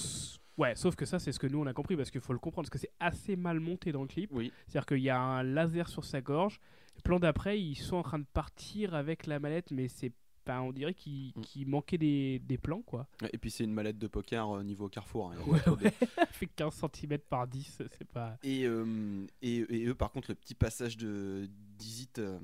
Ouais, 0.57 0.75
sauf 0.75 0.95
que 0.97 1.05
ça, 1.05 1.19
c'est 1.19 1.31
ce 1.31 1.39
que 1.39 1.47
nous 1.47 1.59
on 1.59 1.67
a 1.67 1.73
compris 1.73 1.95
parce 1.95 2.12
qu'il 2.12 2.19
faut 2.19 2.33
le 2.33 2.39
comprendre, 2.39 2.67
parce 2.67 2.81
que 2.81 2.85
c'est 2.85 2.93
assez 2.99 3.38
mal 3.38 3.62
monté 3.62 3.93
dans 3.93 4.01
le 4.01 4.09
clip. 4.09 4.29
Oui, 4.33 4.51
C'est-à-dire 4.67 4.85
qu'il 4.85 4.99
y 4.99 5.09
a 5.09 5.17
un 5.17 5.41
laser 5.41 5.88
sur 5.88 6.03
sa 6.03 6.19
gorge. 6.19 6.59
Plan 7.03 7.19
d'après, 7.19 7.59
ils 7.62 7.75
sont 7.75 7.97
en 7.97 8.03
train 8.03 8.19
de 8.19 8.25
partir 8.33 8.93
avec 8.93 9.25
la 9.27 9.39
mallette, 9.39 9.71
mais 9.71 9.88
c'est 9.88 10.12
pas. 10.45 10.62
On 10.62 10.71
dirait 10.71 10.93
qu'il 10.93 11.33
Mm. 11.35 11.69
manquait 11.69 11.97
des, 11.97 12.39
des 12.39 12.57
plans, 12.57 12.81
quoi. 12.81 13.07
et 13.33 13.38
puis 13.38 13.51
c'est 13.51 13.63
une 13.63 13.73
mallette 13.73 13.99
de 13.99 14.07
poker 14.07 14.49
euh, 14.57 14.63
niveau 14.63 14.89
Carrefour. 14.89 15.31
hein, 15.31 15.35
Ouais, 15.45 15.59
ouais. 15.69 15.91
fait 16.31 16.47
15 16.47 16.73
cm 16.93 17.17
par 17.29 17.47
10, 17.47 17.81
c'est 17.97 18.07
pas. 18.07 18.38
Et, 18.43 18.65
euh, 18.65 19.25
et, 19.41 19.57
et 19.69 19.85
eux, 19.85 19.95
par 19.95 20.12
contre, 20.12 20.31
le 20.31 20.35
petit 20.35 20.55
passage 20.55 20.97
de 20.97 21.47
d'Izit, 21.77 22.17
euh, 22.19 22.39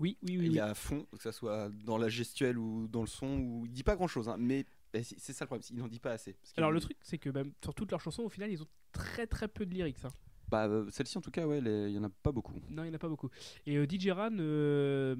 Oui, 0.00 0.16
oui, 0.22 0.38
oui. 0.38 0.44
il 0.46 0.50
oui. 0.52 0.56
est 0.58 0.60
à 0.60 0.74
fond, 0.74 1.06
que 1.16 1.22
ça 1.22 1.32
soit 1.32 1.68
dans 1.84 1.98
la 1.98 2.08
gestuelle 2.08 2.58
ou 2.58 2.88
dans 2.88 3.02
le 3.02 3.06
son, 3.06 3.38
où 3.38 3.66
il 3.66 3.72
dit 3.72 3.82
pas 3.84 3.96
grand 3.96 4.08
chose, 4.08 4.30
mais 4.38 4.64
bah, 4.92 5.00
c'est 5.02 5.32
ça 5.32 5.44
le 5.44 5.46
problème, 5.48 5.64
il 5.70 5.76
n'en 5.78 5.88
dit 5.88 6.00
pas 6.00 6.12
assez. 6.12 6.32
Parce 6.34 6.54
Alors 6.56 6.70
le 6.70 6.80
truc, 6.80 6.96
c'est 7.02 7.18
que 7.18 7.28
même 7.30 7.52
sur 7.62 7.74
toutes 7.74 7.90
leurs 7.90 8.00
chansons, 8.00 8.22
au 8.22 8.28
final, 8.28 8.50
ils 8.50 8.62
ont 8.62 8.68
très 8.92 9.26
très 9.26 9.48
peu 9.48 9.66
de 9.66 9.74
lyrics. 9.74 10.04
hein. 10.04 10.10
Bah, 10.52 10.66
euh, 10.66 10.86
celle-ci 10.90 11.16
en 11.16 11.22
tout 11.22 11.30
cas, 11.30 11.46
ouais, 11.46 11.60
il 11.60 11.92
y 11.94 11.98
en 11.98 12.04
a 12.04 12.10
pas 12.10 12.30
beaucoup. 12.30 12.52
Non, 12.68 12.82
il 12.84 12.88
n'y 12.88 12.92
en 12.92 12.94
a 12.94 12.98
pas 12.98 13.08
beaucoup. 13.08 13.30
Et 13.66 13.76
euh, 13.78 13.86
DJ 13.88 14.08
Ran, 14.10 14.28
euh, 14.38 15.16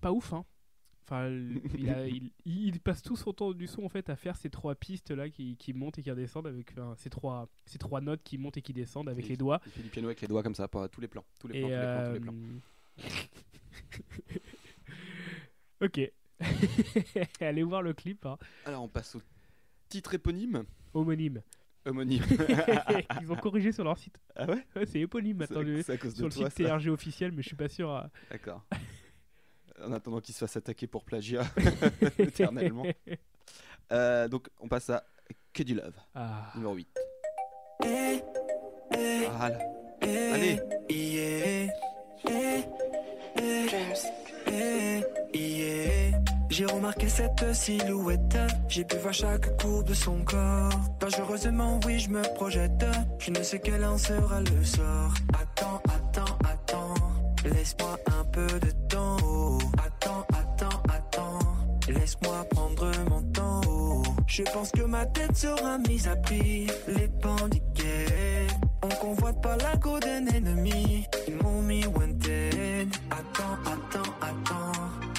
pas 0.00 0.12
ouf, 0.12 0.32
hein. 0.32 0.44
Enfin, 1.02 1.28
il, 1.30 1.90
a- 1.90 2.06
il- 2.08 2.30
il 2.44 2.78
passe 2.80 3.02
tout 3.02 3.16
son 3.16 3.32
temps 3.32 3.52
du 3.52 3.66
son 3.66 3.82
en 3.84 3.88
fait 3.88 4.08
à 4.08 4.14
faire 4.14 4.36
ces 4.36 4.50
trois 4.50 4.74
pistes 4.76 5.10
là 5.10 5.28
qui, 5.30 5.56
qui 5.56 5.72
montent 5.72 5.98
et 5.98 6.02
qui 6.02 6.10
redescendent 6.12 6.46
avec 6.46 6.70
enfin, 6.72 6.94
ces 6.96 7.10
trois 7.10 7.48
ces 7.66 7.78
trois 7.78 8.00
notes 8.00 8.22
qui 8.22 8.38
montent 8.38 8.58
et 8.58 8.62
qui 8.62 8.72
descendent 8.72 9.08
avec 9.08 9.24
Et 9.24 9.30
les 9.30 9.36
doigts. 9.36 9.60
Il 9.66 9.72
fait 9.72 9.82
du 9.82 9.88
piano 9.88 10.06
avec 10.08 10.20
les 10.20 10.28
doigts 10.28 10.42
comme 10.44 10.54
ça, 10.54 10.68
pas 10.68 10.86
tous 10.88 11.00
les 11.00 11.08
plans, 11.08 11.24
tous 11.40 11.48
les 11.48 11.58
plans, 11.60 11.68
tous 11.68 11.74
les 11.74 11.80
plans, 11.80 12.04
tous 12.06 12.12
les 12.12 12.20
plans. 12.20 12.34
ok. 15.80 16.12
Allez 17.40 17.62
voir 17.64 17.82
le 17.82 17.94
clip, 17.94 18.24
hein. 18.26 18.38
Alors 18.64 18.82
on 18.84 18.88
passe 18.88 19.16
au 19.16 19.22
titre 19.88 20.14
éponyme. 20.14 20.64
homonyme. 20.94 21.42
Homonyme. 21.88 22.22
Ils 23.22 23.32
ont 23.32 23.36
corrigé 23.36 23.72
sur 23.72 23.84
leur 23.84 23.96
site. 23.98 24.16
ah 24.36 24.46
ouais 24.46 24.64
Ouais, 24.76 24.86
c'est 24.86 25.00
éponyme 25.00 25.38
maintenant 25.38 25.58
C'est 25.60 25.64
le- 25.64 25.82
c'est 25.82 25.92
à 25.92 25.96
cause 25.96 26.14
sur 26.14 26.24
de 26.24 26.28
le 26.28 26.34
toi, 26.34 26.50
site. 26.50 26.66
TRG 26.66 26.88
officiel, 26.90 27.32
mais 27.32 27.42
je 27.42 27.48
suis 27.48 27.56
pas 27.56 27.68
sûr. 27.68 27.90
hein. 27.90 28.10
D'accord. 28.30 28.64
En 29.82 29.92
attendant 29.92 30.20
qu'il 30.20 30.34
se 30.34 30.40
fasse 30.40 30.56
attaquer 30.56 30.86
pour 30.86 31.04
plagiat 31.04 31.44
éternellement. 32.18 32.84
Euh, 33.92 34.28
donc 34.28 34.48
on 34.60 34.68
passe 34.68 34.90
à 34.90 35.04
Que 35.52 35.62
du 35.62 35.74
Love, 35.74 35.94
Ah. 36.14 36.50
numéro 36.54 36.74
8. 36.74 36.88
Eh, 37.84 38.20
eh, 38.96 39.26
Ah 39.40 39.50
là. 39.50 39.58
eh, 40.02 40.32
Allez. 40.32 40.60
yeah, 40.90 41.68
eh, 42.26 42.64
eh, 43.36 43.66
eh. 44.46 44.87
J'ai 46.58 46.66
remarqué 46.66 47.08
cette 47.08 47.54
silhouette, 47.54 48.36
j'ai 48.68 48.82
pu 48.82 48.96
voir 48.96 49.14
chaque 49.14 49.62
courbe 49.62 49.86
de 49.86 49.94
son 49.94 50.24
corps. 50.24 50.72
Dangereusement, 50.98 51.78
oui, 51.86 52.00
je 52.00 52.10
me 52.10 52.20
projette. 52.34 52.84
Je 53.20 53.30
ne 53.30 53.40
sais 53.44 53.60
quel 53.60 53.84
en 53.84 53.96
sera 53.96 54.40
le 54.40 54.64
sort. 54.64 55.14
Attends, 55.40 55.80
attends, 55.84 56.36
attends. 56.44 56.94
Laisse-moi 57.44 57.96
un 58.06 58.24
peu 58.32 58.48
de 58.58 58.72
temps. 58.88 59.58
Attends, 59.86 60.26
attends, 60.30 60.82
attends. 60.92 61.38
Laisse-moi 61.88 62.44
prendre 62.50 62.90
mon 63.08 63.22
temps. 63.30 64.02
Je 64.26 64.42
pense 64.42 64.72
que 64.72 64.82
ma 64.82 65.06
tête 65.06 65.36
sera 65.36 65.78
mise 65.78 66.08
à 66.08 66.16
prix. 66.16 66.66
Les 66.88 67.06
bandiquets. 67.06 68.48
On 68.82 68.88
convoite 68.88 69.40
pas 69.40 69.56
la 69.58 69.76
go 69.76 70.00
d'un 70.00 70.26
ennemi. 70.26 71.06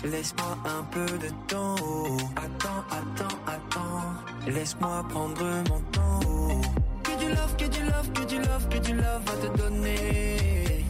Laisse-moi 0.04 0.58
un 0.66 0.84
peu 0.86 1.06
de 1.18 1.30
temps. 1.48 1.76
oh. 1.84 2.18
Attends, 2.36 2.84
attends, 2.90 3.38
attends. 3.46 4.50
Laisse-moi 4.52 5.06
prendre 5.10 5.44
mon 5.70 5.80
temps. 5.92 6.20
oh. 6.28 6.62
Que 7.04 7.18
du 7.20 7.30
love, 7.30 7.56
que 7.58 7.66
du 7.66 7.82
love, 7.84 8.12
que 8.14 8.24
du 8.26 8.38
love, 8.40 8.70
que 8.70 8.78
du 8.80 8.94
love 8.96 9.22
à 9.28 9.48
te 9.48 9.58
donner. 9.58 10.86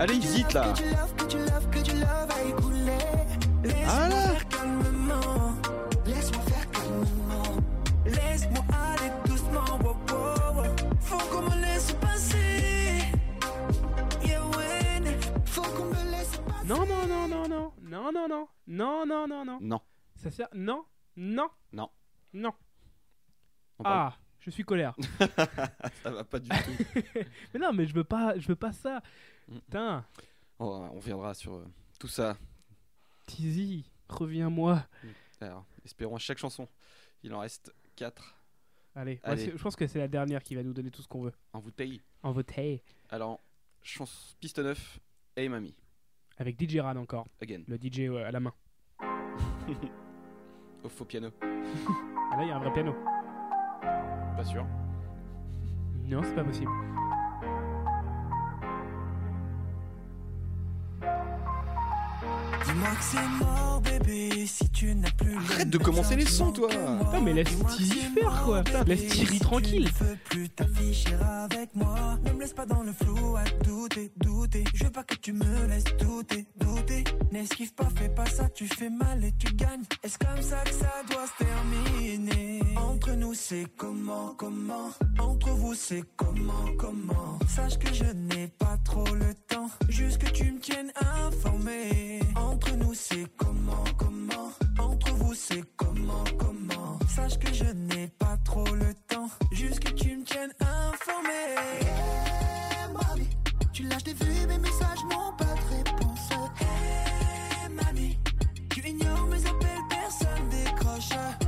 Allez, 0.00 0.16
hésite 0.16 0.52
là 0.52 0.72
Que 0.72 0.82
du 0.82 0.88
love, 0.90 1.14
que 1.16 1.24
du 1.26 1.38
love, 1.38 1.70
que 1.70 1.78
du 1.80 1.92
love 1.92 2.30
à 2.30 2.48
écouler. 2.48 2.98
Laisse-moi 3.64 3.86
Ah 3.88 4.08
là 4.08 4.16
non, 18.68 19.04
non, 19.06 19.26
non, 19.26 19.44
non, 19.44 19.58
non. 19.60 19.80
Ça 20.16 20.30
sert. 20.30 20.48
Non, 20.54 20.84
non, 21.16 21.48
Non. 21.72 21.90
non. 22.32 22.52
On 23.78 23.82
parle- 23.82 24.12
Ah, 24.12 24.18
je 24.40 24.50
suis 24.50 24.64
colère. 24.64 24.94
Ça 26.02 26.10
va 26.10 26.24
pas 26.24 26.38
du 26.38 26.48
tout. 26.48 26.54
mais 27.54 27.60
non, 27.60 27.72
mais 27.72 27.86
je 27.86 27.94
veux 27.94 28.04
pas, 28.04 28.38
je 28.38 28.46
veux 28.48 28.56
pas 28.56 28.72
ça. 28.72 29.02
Mm. 29.48 29.58
Putain, 29.58 30.04
Oh, 30.60 30.88
on 30.92 30.96
reviendra 30.96 31.34
sur 31.34 31.54
euh, 31.54 31.64
tout 32.00 32.08
ça. 32.08 32.36
Tizi, 33.26 33.84
reviens-moi. 34.08 34.84
Alors, 35.40 35.64
espérons 35.84 36.16
à 36.16 36.18
chaque 36.18 36.38
chanson. 36.38 36.66
Il 37.22 37.32
en 37.34 37.40
reste 37.40 37.72
4 37.96 38.34
Allez, 38.94 39.20
Allez. 39.22 39.42
ouais, 39.44 39.50
c'est- 39.50 39.56
je 39.56 39.62
pense 39.62 39.76
que 39.76 39.86
c'est 39.86 39.98
la 40.00 40.08
dernière 40.08 40.42
qui 40.42 40.56
va 40.56 40.62
nous 40.64 40.72
donner 40.72 40.90
tout 40.90 41.02
ce 41.02 41.06
qu'on 41.08 41.22
veut. 41.22 41.32
en 41.52 41.60
bouteille. 41.60 42.02
En 42.24 42.32
voté. 42.32 42.82
Alors, 43.10 43.38
chance 43.82 44.36
piste 44.40 44.58
9, 44.58 44.98
Hey 45.36 45.48
Mamie, 45.48 45.76
Avec 46.40 46.56
DJ 46.56 46.78
Ran 46.78 46.94
encore, 46.96 47.26
again, 47.42 47.62
le 47.66 47.76
DJ 47.76 48.02
euh, 48.02 48.24
à 48.24 48.30
la 48.30 48.38
main. 48.38 48.52
au 50.84 50.88
faux 50.88 51.04
piano. 51.04 51.30
Ah 51.42 52.36
là, 52.36 52.42
il 52.42 52.48
y 52.48 52.50
a 52.52 52.56
un 52.56 52.60
vrai 52.60 52.72
piano. 52.72 52.94
Pas 53.82 54.44
sûr. 54.44 54.64
Non, 56.06 56.22
c'est 56.22 56.34
pas 56.36 56.44
possible. 56.44 56.70
Dis-moi 62.64 62.88
que 62.88 63.02
c'est 63.02 63.28
mort, 63.40 63.80
bébé, 63.80 64.27
si 64.48 64.68
tu 64.70 64.94
n'as 64.94 65.10
plus 65.10 65.32
le 65.32 65.38
Arrête 65.38 65.70
de 65.70 65.78
commencer 65.78 66.16
les 66.16 66.26
sons, 66.26 66.52
toi. 66.52 66.68
Non, 67.12 67.20
mais 67.22 67.32
laisse 67.32 67.48
Tizi 67.76 68.00
faire, 68.14 68.42
quoi. 68.44 68.62
laisse 68.86 69.06
Thierry 69.06 69.34
si 69.34 69.40
tranquille. 69.40 69.90
Tu 69.96 70.04
ne 70.04 70.08
veux 70.08 70.16
plus 70.28 70.48
t'afficher 70.50 71.14
avec 71.22 71.74
moi. 71.74 72.18
Ne 72.24 72.32
me 72.32 72.40
laisse 72.40 72.52
pas 72.52 72.66
dans 72.66 72.82
le 72.82 72.92
flou 72.92 73.36
à 73.36 73.44
douter, 73.64 74.10
douter. 74.16 74.64
Je 74.74 74.84
veux 74.84 74.90
pas 74.90 75.04
que 75.04 75.14
tu 75.16 75.32
me 75.32 75.66
laisses 75.66 75.84
douter, 75.98 76.46
douter. 76.56 77.04
N'esquive 77.30 77.72
pas, 77.74 77.88
fais 77.96 78.08
pas 78.08 78.26
ça, 78.26 78.48
tu 78.48 78.66
fais 78.66 78.90
mal 78.90 79.22
et 79.24 79.32
tu 79.38 79.52
gagnes. 79.54 79.82
Est-ce 80.02 80.18
comme 80.18 80.42
ça 80.42 80.62
que 80.64 80.72
ça 80.72 80.92
doit 81.10 81.26
se 81.26 81.44
terminer? 81.44 82.57
Entre 82.78 83.12
nous, 83.12 83.34
c'est 83.34 83.66
comment, 83.76 84.34
comment? 84.36 84.90
Entre 85.18 85.50
vous, 85.50 85.74
c'est 85.74 86.02
comment, 86.16 86.66
comment? 86.78 87.38
Sache 87.48 87.78
que 87.78 87.92
je 87.92 88.04
n'ai 88.04 88.48
pas 88.48 88.76
trop 88.84 89.06
le 89.14 89.34
temps. 89.48 89.68
Juste 89.88 90.18
que 90.18 90.30
tu 90.30 90.52
me 90.52 90.58
tiennes 90.60 90.92
informé. 90.96 92.20
Entre 92.36 92.74
nous, 92.76 92.94
c'est 92.94 93.26
comment, 93.36 93.84
comment? 93.96 94.50
Entre 94.78 95.12
vous, 95.12 95.34
c'est 95.34 95.62
comment, 95.76 96.24
comment? 96.38 96.98
Sache 97.08 97.38
que 97.38 97.52
je 97.52 97.64
n'ai 97.64 98.08
pas 98.18 98.36
trop 98.44 98.64
le 98.74 98.94
temps. 99.08 99.28
Juste 99.52 99.80
que 99.80 99.90
tu 99.90 100.16
me 100.16 100.24
tiennes 100.24 100.52
informé. 100.60 101.28
Hey, 103.16 103.28
tu 103.72 103.82
lâches 103.84 104.04
des 104.04 104.14
vues, 104.14 104.46
mes 104.46 104.58
messages 104.58 105.02
n'ont 105.10 105.32
pas 105.36 105.44
de 105.44 105.76
réponse. 105.76 106.30
Hey, 106.60 107.68
mamie, 107.70 108.18
tu 108.70 108.80
ignores 108.86 109.26
mes 109.26 109.46
appels, 109.46 109.84
personne 109.88 110.48
décroche. 110.50 111.47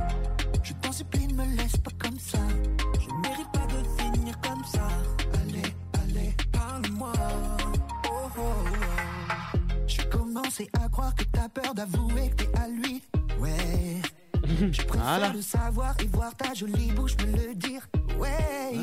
Croire 10.91 11.15
que 11.15 11.23
t'as 11.25 11.49
peur 11.49 11.73
d'avouer 11.73 12.29
que 12.29 12.43
t'es 12.43 12.57
à 12.59 12.67
lui. 12.67 13.01
Ouais. 13.39 14.01
Je 14.71 14.81
préfère 14.83 15.03
Voilà. 15.05 15.29
le 15.33 15.41
savoir 15.41 15.95
et 16.01 16.07
voir 16.07 16.35
ta 16.35 16.53
jolie 16.53 16.91
bouche 16.91 17.15
me 17.25 17.31
le 17.47 17.55
dire. 17.55 17.87
Ouais. 18.19 18.77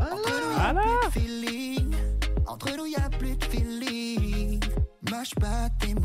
Entre 0.00 0.30
nous, 0.30 0.50
y 0.52 0.60
a 0.60 0.72
Voilà. 0.72 0.80
plus 0.82 1.06
de 1.06 1.26
feeling. 1.26 1.94
Entre 2.46 2.76
nous, 2.76 2.86
y 2.86 2.96
a 2.96 3.08
plus 3.10 3.36
de 3.36 3.44
feeling. 3.44 4.60
Mâche 5.10 5.34
pas 5.36 5.68
tes 5.80 5.94
mots, 5.94 6.03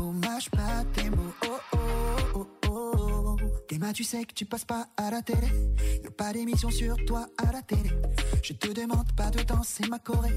Tu 3.92 4.04
sais 4.04 4.24
que 4.24 4.32
tu 4.32 4.46
passes 4.46 4.64
pas 4.64 4.86
à 4.96 5.10
la 5.10 5.20
télé. 5.20 5.46
Y 6.02 6.06
a 6.06 6.10
pas 6.10 6.32
d'émission 6.32 6.70
sur 6.70 6.96
toi 7.06 7.26
à 7.38 7.52
la 7.52 7.60
télé. 7.60 7.90
Je 8.42 8.52
te 8.52 8.68
demande 8.68 9.12
pas 9.16 9.30
de 9.30 9.42
danser 9.42 9.86
ma 9.88 9.98
choré. 9.98 10.30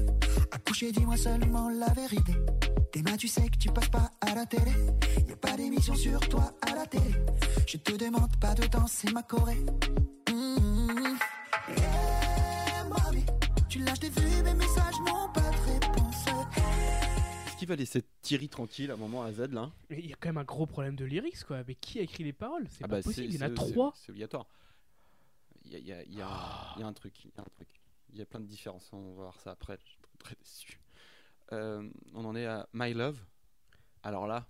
Accoucher, 0.50 0.92
dis-moi 0.92 1.16
seulement 1.16 1.68
la 1.70 1.86
vérité. 1.92 2.34
Théma, 2.92 3.16
tu 3.16 3.28
sais 3.28 3.48
que 3.48 3.56
tu 3.56 3.70
passes 3.70 3.88
pas 3.88 4.10
à 4.20 4.34
la 4.34 4.44
télé. 4.44 4.72
Y 5.28 5.32
a 5.32 5.36
pas 5.36 5.56
d'émission 5.56 5.94
sur 5.94 6.20
toi 6.28 6.52
à 6.68 6.74
la 6.74 6.86
télé. 6.86 7.14
Je 7.66 7.76
te 7.76 7.92
demande 7.92 8.36
pas 8.40 8.54
de 8.54 8.66
danser 8.66 9.10
ma 9.12 9.22
choré. 9.22 9.56
Mm. 10.30 11.16
Yeah, 11.68 12.23
Qu'il 17.64 17.70
va 17.70 17.76
laisser 17.76 18.02
Thierry 18.20 18.50
tranquille 18.50 18.90
à 18.90 18.94
un 18.94 18.98
moment 18.98 19.22
à 19.22 19.32
Z 19.32 19.50
là 19.52 19.72
Mais 19.88 19.98
il 19.98 20.06
y 20.10 20.12
a 20.12 20.16
quand 20.16 20.28
même 20.28 20.36
un 20.36 20.44
gros 20.44 20.66
problème 20.66 20.96
de 20.96 21.06
lyrics, 21.06 21.44
quoi. 21.44 21.64
Mais 21.66 21.74
qui 21.74 21.98
a 21.98 22.02
écrit 22.02 22.22
les 22.22 22.34
paroles? 22.34 22.66
C'est 22.68 22.84
Ah 22.84 22.88
pas 22.88 22.96
bah, 22.96 23.02
possible, 23.02 23.28
il 23.28 23.36
y 23.36 23.38
en 23.42 23.46
a 23.46 23.48
trois. 23.48 23.94
C'est 23.96 24.10
obligatoire. 24.10 24.46
Il 25.64 25.72
y 25.72 25.76
a, 25.76 25.78
il 25.78 25.86
y 25.86 25.92
a- 25.94 26.02
il 26.04 26.14
y 26.14 26.20
a- 26.20 26.72
il 26.76 26.80
y 26.80 26.82
a 26.82 26.86
un 26.86 26.92
truc. 26.92 27.24
Il 27.24 27.30
y 27.34 27.38
a 27.38 27.40
un 27.40 27.46
truc. 27.54 27.68
Il 28.12 28.18
y 28.18 28.20
a 28.22 28.26
plein 28.26 28.40
de 28.40 28.44
différences. 28.46 28.90
On 28.92 29.14
va 29.14 29.22
voir 29.22 29.40
ça 29.40 29.52
après. 29.52 29.78
Je 29.82 29.88
suis 29.92 29.98
très 30.18 30.34
déçu. 30.38 30.78
Euh, 31.52 31.88
on 32.12 32.26
en 32.26 32.36
est 32.36 32.44
à 32.44 32.68
My 32.74 32.92
Love. 32.92 33.18
Alors 34.02 34.26
là, 34.26 34.46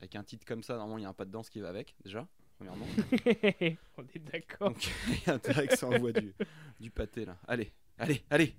avec 0.00 0.16
un 0.16 0.24
titre 0.24 0.44
comme 0.44 0.64
ça, 0.64 0.72
normalement 0.74 0.98
il 0.98 1.02
y 1.02 1.06
a 1.06 1.10
un 1.10 1.14
pas 1.14 1.26
de 1.26 1.30
danse 1.30 1.48
qui 1.48 1.60
va 1.60 1.68
avec 1.68 1.94
déjà. 2.04 2.26
Premièrement. 2.56 2.86
On 3.98 4.02
est 4.02 4.18
d'accord. 4.32 4.70
Donc 4.70 4.90
il 5.08 5.26
y 5.28 5.30
a 5.30 5.34
intérêt 5.34 5.68
que 5.68 5.76
ça 5.76 5.86
envoie 5.86 6.10
du, 6.12 6.34
du 6.80 6.90
pâté 6.90 7.24
là. 7.24 7.36
Allez, 7.46 7.72
allez, 7.98 8.24
allez. 8.30 8.56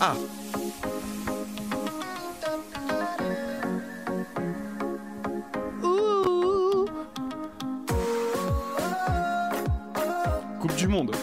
Ah 0.00 0.14
Coupe 10.60 10.74
du 10.74 10.88
monde. 10.88 11.14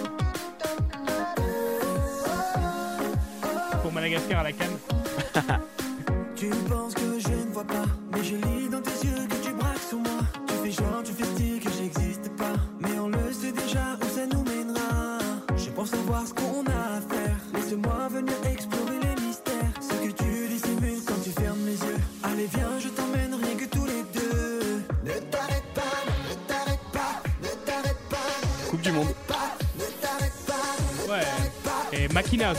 Pour 3.81 3.91
Madagascar 3.91 4.39
à 4.39 4.43
la 4.43 4.51
canne. 4.51 4.77
Tu 6.35 6.49
penses 6.69 6.93
que 6.93 7.19
je 7.19 7.29
ne 7.29 7.51
vois 7.51 7.63
pas, 7.63 7.85
mais 8.11 8.23
je 8.23 8.35
lis 8.35 8.69
Là 32.33 32.53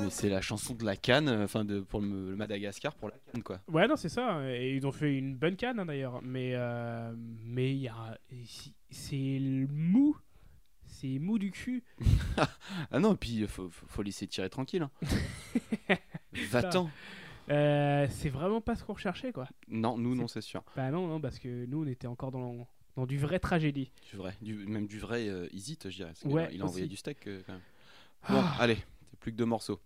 mais 0.00 0.10
c'est 0.10 0.28
la 0.28 0.40
chanson 0.40 0.74
de 0.74 0.84
la 0.84 0.96
canne, 0.96 1.28
euh, 1.28 1.44
enfin 1.44 1.64
de 1.64 1.80
pour 1.80 2.00
le, 2.00 2.36
Madagascar 2.36 2.94
pour 2.94 3.08
la 3.08 3.14
canne 3.32 3.42
quoi. 3.42 3.60
Ouais, 3.68 3.86
non, 3.86 3.96
c'est 3.96 4.08
ça. 4.08 4.40
Et 4.50 4.74
ils 4.74 4.86
ont 4.86 4.92
fait 4.92 5.16
une 5.16 5.34
bonne 5.34 5.56
canne 5.56 5.80
hein, 5.80 5.86
d'ailleurs. 5.86 6.20
Mais 6.22 6.52
euh, 6.54 7.12
mais 7.44 7.72
il 7.72 7.78
y 7.78 7.88
a, 7.88 8.18
c'est 8.90 9.38
le 9.40 9.66
mou, 9.66 10.16
c'est 11.00 11.18
mou 11.18 11.38
du 11.38 11.50
cul. 11.50 11.82
Ah 12.90 12.98
non, 12.98 13.14
et 13.14 13.16
puis 13.16 13.42
euh, 13.42 13.46
faut, 13.48 13.70
faut, 13.70 14.02
laisser 14.02 14.26
tirer 14.26 14.50
tranquille. 14.50 14.82
hein. 14.82 14.90
Va-t'en. 16.50 16.90
Euh, 17.48 18.06
c'est 18.10 18.28
vraiment 18.28 18.60
pas 18.60 18.74
ce 18.76 18.84
qu'on 18.84 18.92
recherchait 18.94 19.32
quoi. 19.32 19.48
Non, 19.68 19.96
nous 19.96 20.14
non, 20.14 20.28
c'est 20.28 20.40
sûr. 20.40 20.62
Bah 20.76 20.90
non, 20.90 21.06
non, 21.06 21.20
parce 21.20 21.38
que 21.38 21.64
nous 21.66 21.84
on 21.84 21.86
était 21.86 22.06
encore 22.06 22.30
dans 22.32 22.66
dans 22.96 23.06
du 23.06 23.18
vrai 23.18 23.38
tragédie. 23.38 23.90
Du 24.10 24.16
vrai, 24.16 24.34
du, 24.42 24.54
même 24.54 24.86
du 24.86 24.98
vrai 24.98 25.28
euh, 25.28 25.48
Easy, 25.52 25.78
je 25.82 25.88
dirais. 25.88 26.12
parce 26.20 26.32
Ouais, 26.32 26.48
il 26.52 26.60
a 26.62 26.64
envoyé 26.64 26.86
du 26.86 26.96
steak 26.96 27.26
euh, 27.26 27.42
quand 27.46 27.52
même. 27.52 27.62
Bon, 28.28 28.42
Ah. 28.44 28.56
allez, 28.60 28.78
c'est 29.10 29.18
plus 29.18 29.32
que 29.32 29.36
deux 29.36 29.44
morceaux. 29.44 29.80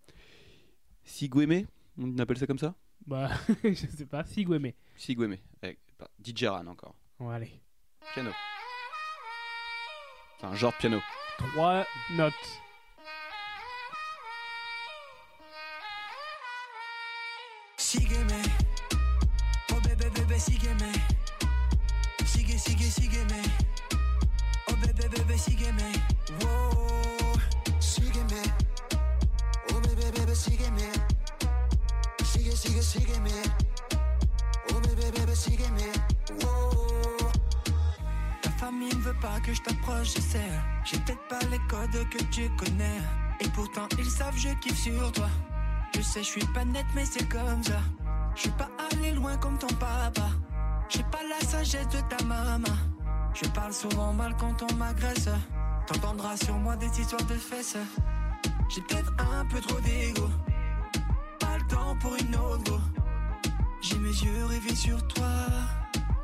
Sigweme, 1.05 1.67
on 1.99 2.19
appelle 2.19 2.39
ça 2.39 2.47
comme 2.47 2.59
ça? 2.59 2.75
Bah 3.07 3.31
je 3.65 3.75
sais 3.75 4.07
pas. 4.07 4.25
Sigweme. 4.25 4.73
Sigweme, 4.97 5.37
avec 5.63 5.79
bah, 5.99 6.09
DJ 6.25 6.45
Ran 6.45 6.67
encore. 6.67 6.95
Bon 7.19 7.29
allez. 7.31 7.51
Piano. 8.15 8.31
Enfin, 10.43 10.55
genre 10.57 10.73
de 10.73 10.77
piano. 10.79 11.03
Trois 11.39 11.85
notes. 12.11 12.60
Je 40.03 40.21
sais. 40.21 40.51
J'ai 40.85 40.99
peut-être 40.99 41.29
pas 41.29 41.41
les 41.51 41.61
codes 41.69 42.09
que 42.11 42.23
tu 42.25 42.49
connais, 42.57 43.01
et 43.41 43.49
pourtant 43.49 43.89
ils 43.99 44.11
savent 44.11 44.37
je 44.37 44.51
kiffe 44.61 44.79
sur 44.79 45.13
toi. 45.13 45.29
Je 45.95 46.03
sais, 46.03 46.23
je 46.23 46.29
suis 46.29 46.47
pas 46.47 46.65
net, 46.65 46.87
mais 46.95 47.05
c'est 47.05 47.29
comme 47.29 47.63
ça. 47.63 47.81
Je 48.35 48.43
suis 48.43 48.51
pas 48.51 48.71
allé 48.91 49.13
loin 49.13 49.37
comme 49.37 49.59
ton 49.59 49.75
papa. 49.75 50.29
J'ai 50.89 51.03
pas 51.05 51.21
la 51.29 51.47
sagesse 51.47 51.89
de 51.89 52.01
ta 52.09 52.25
maman. 52.25 52.77
Je 53.35 53.49
parle 53.51 53.73
souvent 53.73 54.13
mal 54.13 54.35
quand 54.39 54.63
on 54.63 54.75
m'agresse. 54.75 55.29
T'entendras 55.87 56.37
sur 56.37 56.55
moi 56.55 56.77
des 56.77 57.01
histoires 57.01 57.25
de 57.25 57.35
fesses. 57.35 57.77
J'ai 58.69 58.81
peut-être 58.83 59.13
un 59.19 59.45
peu 59.47 59.61
trop 59.61 59.81
d'ego. 59.81 60.29
Pas 61.39 61.59
le 61.59 61.67
temps 61.67 61.97
pour 62.01 62.15
une 62.17 62.37
autre. 62.37 62.81
J'ai 63.81 63.99
mes 63.99 64.09
yeux 64.09 64.45
rivés 64.47 64.75
sur 64.75 65.07
toi. 65.09 65.31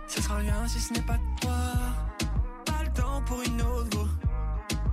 Ce 0.07 0.22
sera 0.22 0.37
rien 0.37 0.66
si 0.66 0.81
ce 0.81 0.94
n'est 0.94 1.02
pas 1.02 1.18
toi 1.40 1.57
pour 3.27 3.43
une 3.43 3.61
autre 3.62 3.91
go. 3.91 4.07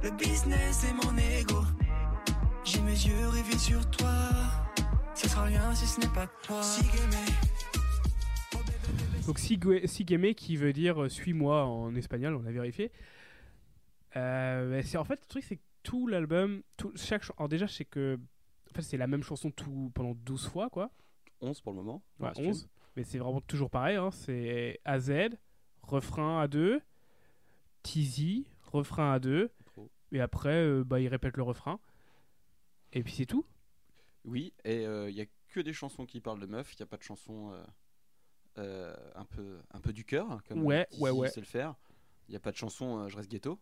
Le 0.03 0.11
business 0.11 0.83
et 0.83 0.93
mon 0.93 1.17
ego 1.17 1.61
J'ai 2.65 2.81
mes 2.81 2.91
yeux 2.91 3.29
rivés 3.29 3.57
sur 3.57 3.89
toi 3.91 4.13
Ce 5.15 5.29
sera 5.29 5.43
rien 5.43 5.73
si 5.73 5.85
ce 5.85 6.01
n'est 6.01 6.13
pas 6.13 6.27
toi 6.45 6.61
donc 9.25 9.39
Sigeme 9.39 10.33
qui 10.33 10.57
veut 10.57 10.73
dire 10.73 11.03
euh, 11.03 11.09
suis-moi 11.09 11.63
en 11.63 11.95
espagnol, 11.95 12.35
on 12.35 12.45
a 12.45 12.51
vérifié. 12.51 12.91
Euh, 14.17 14.81
c'est 14.83 14.97
en 14.97 15.05
fait 15.05 15.21
le 15.21 15.27
truc 15.27 15.43
c'est 15.45 15.55
que 15.55 15.61
tout 15.81 16.07
l'album, 16.07 16.61
tout, 16.75 16.91
chaque 16.95 17.23
alors 17.37 17.47
déjà 17.47 17.67
c'est 17.69 17.85
que 17.85 18.19
en 18.69 18.75
fait, 18.75 18.81
c'est 18.81 18.97
la 18.97 19.07
même 19.07 19.23
chanson 19.23 19.49
tout 19.49 19.91
pendant 19.93 20.13
12 20.13 20.49
fois 20.49 20.69
quoi. 20.69 20.91
11 21.39 21.61
pour 21.61 21.71
le 21.71 21.77
moment. 21.77 22.03
Ouais, 22.19 22.31
11. 22.35 22.67
Mais 22.97 23.03
c'est 23.03 23.17
vraiment 23.17 23.39
toujours 23.39 23.69
pareil 23.69 23.95
hein. 23.95 24.11
c'est 24.11 24.81
AZ, 24.83 25.09
refrain 25.83 26.45
A2, 26.45 26.81
Teasy, 27.83 28.47
refrain 28.63 29.11
à 29.11 29.19
deux. 29.19 29.51
Et 30.11 30.21
après, 30.21 30.63
euh, 30.63 30.83
bah, 30.83 30.99
il 30.99 31.07
répète 31.07 31.37
le 31.37 31.43
refrain. 31.43 31.79
Et 32.93 33.03
puis 33.03 33.13
c'est 33.13 33.25
tout. 33.25 33.45
Oui, 34.25 34.53
et 34.63 34.85
euh, 34.85 35.09
il 35.09 35.19
euh, 35.19 35.19
y 35.19 35.21
a 35.21 35.25
que 35.49 35.59
des 35.59 35.73
chansons 35.73 36.05
qui 36.05 36.21
parlent 36.21 36.39
de 36.39 36.45
meufs. 36.45 36.73
Il 36.73 36.81
n'y 36.81 36.83
a 36.83 36.87
pas 36.87 36.97
de 36.97 37.03
chansons 37.03 37.53
euh, 38.57 38.95
un, 39.15 39.25
peu, 39.25 39.59
un 39.71 39.79
peu 39.79 39.91
du 39.91 40.05
cœur, 40.05 40.31
hein, 40.31 40.41
comme 40.47 40.63
ouais, 40.63 40.87
ouais, 40.99 41.09
ouais. 41.09 41.29
sait 41.29 41.41
le 41.41 41.45
faire. 41.45 41.75
Il 42.27 42.31
n'y 42.31 42.37
a 42.37 42.39
pas 42.39 42.51
de 42.51 42.57
chansons 42.57 43.07
Je 43.09 43.17
reste 43.17 43.29
ghetto. 43.29 43.59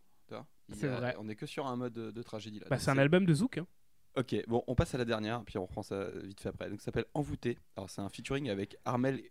C'est 0.70 0.88
vrai. 0.88 1.14
On 1.18 1.28
est 1.28 1.36
que 1.36 1.46
sur 1.46 1.66
un 1.66 1.76
mode 1.76 1.92
de, 1.92 2.22
tragédie. 2.22 2.60
Là. 2.60 2.66
Bah, 2.70 2.78
c'est 2.78 2.90
un 2.90 2.98
album 2.98 3.26
de 3.26 3.34
Zouk. 3.34 3.58
Hein. 3.58 3.66
Ok, 4.16 4.36
bon, 4.46 4.62
on 4.66 4.74
passe 4.74 4.94
à 4.94 4.98
la 4.98 5.04
dernière, 5.04 5.42
puis 5.44 5.58
on 5.58 5.62
reprend 5.62 5.82
ça 5.82 6.10
vite 6.22 6.40
fait 6.40 6.50
après. 6.50 6.70
Donc, 6.70 6.80
ça 6.80 6.86
s'appelle 6.86 7.06
Envoûté. 7.14 7.58
Alors, 7.76 7.90
c'est 7.90 8.00
un 8.00 8.08
featuring 8.08 8.48
avec 8.50 8.76
Armel 8.84 9.22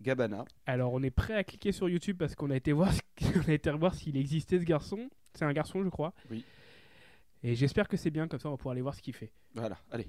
Gabana. 0.00 0.44
Alors 0.66 0.92
on 0.92 1.02
est 1.02 1.10
prêt 1.10 1.34
à 1.34 1.44
cliquer 1.44 1.72
sur 1.72 1.88
YouTube 1.88 2.16
parce 2.18 2.34
qu'on 2.34 2.50
a 2.50 2.56
été 2.56 2.72
voir, 2.72 2.92
on 3.36 3.48
a 3.48 3.52
été 3.52 3.70
revoir 3.70 3.94
s'il 3.94 4.16
existait 4.16 4.58
ce 4.58 4.64
garçon. 4.64 5.08
C'est 5.34 5.44
un 5.44 5.52
garçon, 5.52 5.82
je 5.82 5.88
crois. 5.88 6.14
Oui. 6.30 6.44
Et 7.42 7.54
j'espère 7.54 7.88
que 7.88 7.96
c'est 7.96 8.10
bien, 8.10 8.26
comme 8.26 8.40
ça 8.40 8.48
on 8.48 8.52
va 8.52 8.56
pouvoir 8.56 8.72
aller 8.72 8.82
voir 8.82 8.94
ce 8.94 9.02
qu'il 9.02 9.14
fait. 9.14 9.30
Voilà, 9.54 9.78
allez. 9.90 10.08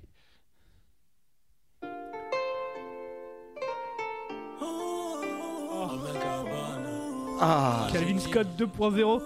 Ah, 7.42 7.88
Calvin 7.92 8.20
Scott 8.20 8.48
2.0. 8.58 9.24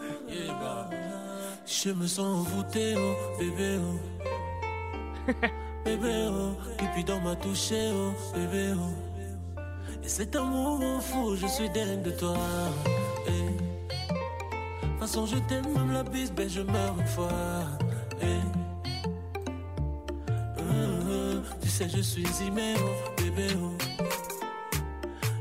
Je 1.65 1.89
me 1.89 2.05
sens 2.05 2.47
envoûté, 2.47 2.93
oh 2.95 3.39
bébé, 3.39 3.79
oh. 3.79 5.31
bébé, 5.85 6.29
oh. 6.29 6.55
Cupidon 6.77 7.21
m'a 7.21 7.35
touché, 7.35 7.91
oh 7.91 8.13
bébé, 8.35 8.73
oh. 8.75 9.12
Et 10.03 10.09
cet 10.09 10.35
amour 10.35 11.01
fou, 11.01 11.35
je 11.35 11.47
suis 11.47 11.69
dingue 11.69 12.01
de 12.01 12.11
toi. 12.11 12.35
Eh. 13.27 13.31
De 13.31 14.87
toute 14.87 14.99
façon, 14.99 15.25
je 15.25 15.37
t'aime, 15.47 15.71
même 15.73 15.93
la 15.93 16.03
bise, 16.03 16.31
ben 16.31 16.49
je 16.49 16.61
meurs 16.61 16.95
une 16.99 17.07
fois. 17.07 17.29
Eh. 18.21 18.41
Hum. 20.59 21.43
Tu 21.61 21.69
sais, 21.69 21.87
je 21.87 22.01
suis 22.01 22.27
aimé, 22.45 22.75
oh 22.79 23.21
bébé, 23.21 23.47
oh. 23.61 23.77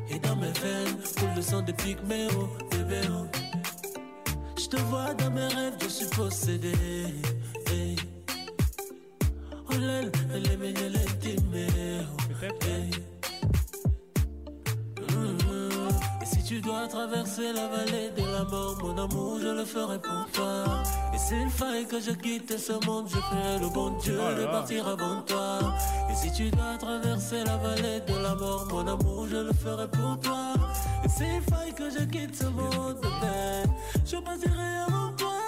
Et 0.09 0.19
dans 0.21 0.37
mes 0.37 0.53
veines, 0.53 0.97
coule 1.19 1.35
le 1.35 1.43
sang 1.43 1.63
des 1.63 1.73
pygmées, 1.73 2.29
oh 2.39 2.49
bébé, 2.71 3.01
oh. 3.11 3.27
Je 4.57 4.67
te 4.69 4.77
vois 4.83 5.13
dans 5.15 5.31
mes 5.31 5.47
rêves, 5.47 5.75
je 5.83 5.89
suis 5.89 6.07
possédé. 6.07 6.73
Hey. 7.67 7.97
Oh 9.69 9.73
là 9.73 10.03
là, 10.03 10.09
elle 10.35 10.47
est 10.47 10.57
mignonne, 10.57 10.95
elle 10.95 10.97
est 10.97 11.13
tu 16.53 16.61
dois 16.61 16.87
traverser 16.87 17.51
la 17.55 17.67
vallée 17.67 18.11
de 18.15 18.25
la 18.31 18.45
mort, 18.45 18.77
mon 18.83 18.99
amour, 18.99 19.39
je 19.41 19.49
le 19.49 19.65
ferai 19.65 19.99
pour 19.99 20.27
toi. 20.33 20.83
Et 21.15 21.19
s'il 21.19 21.49
faille 21.49 21.87
que 21.87 21.99
je 21.99 22.11
quitte 22.11 22.59
ce 22.59 22.75
monde, 22.87 23.07
je 23.09 23.17
ferai 23.17 23.59
le 23.59 23.71
bon 23.71 23.97
Dieu 24.03 24.19
Oh 24.21 24.39
de 24.39 24.45
partir 24.45 24.87
avant 24.87 25.23
toi. 25.23 25.61
Et 26.11 26.15
si 26.15 26.31
tu 26.31 26.51
dois 26.51 26.77
traverser 26.79 27.43
la 27.47 27.57
vallée 27.57 28.01
de 28.07 28.23
la 28.23 28.35
mort, 28.35 28.69
mon 28.71 28.87
amour, 28.87 29.27
je 29.31 29.37
le 29.37 29.53
ferai 29.55 29.89
pour 29.89 30.21
toi. 30.21 30.53
Et 31.03 31.09
s'il 31.09 31.41
faille 31.51 31.73
que 31.73 31.89
je 31.89 32.05
quitte 32.05 32.37
ce 32.37 32.45
monde, 32.45 32.99
bébé, 33.01 33.73
je 34.05 34.17
partirai 34.17 34.73
avant 34.87 35.11
toi. 35.17 35.39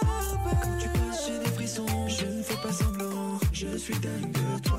Quand 0.62 0.78
tu 0.80 0.88
passes, 0.88 1.26
j'ai 1.26 1.38
des 1.38 1.54
frissons, 1.54 2.08
je 2.08 2.24
ne 2.24 2.42
fais 2.42 2.62
pas 2.62 2.72
semblant, 2.72 3.38
je 3.52 3.76
suis 3.76 3.98
dingue 3.98 4.32
de 4.32 4.68
toi. 4.68 4.78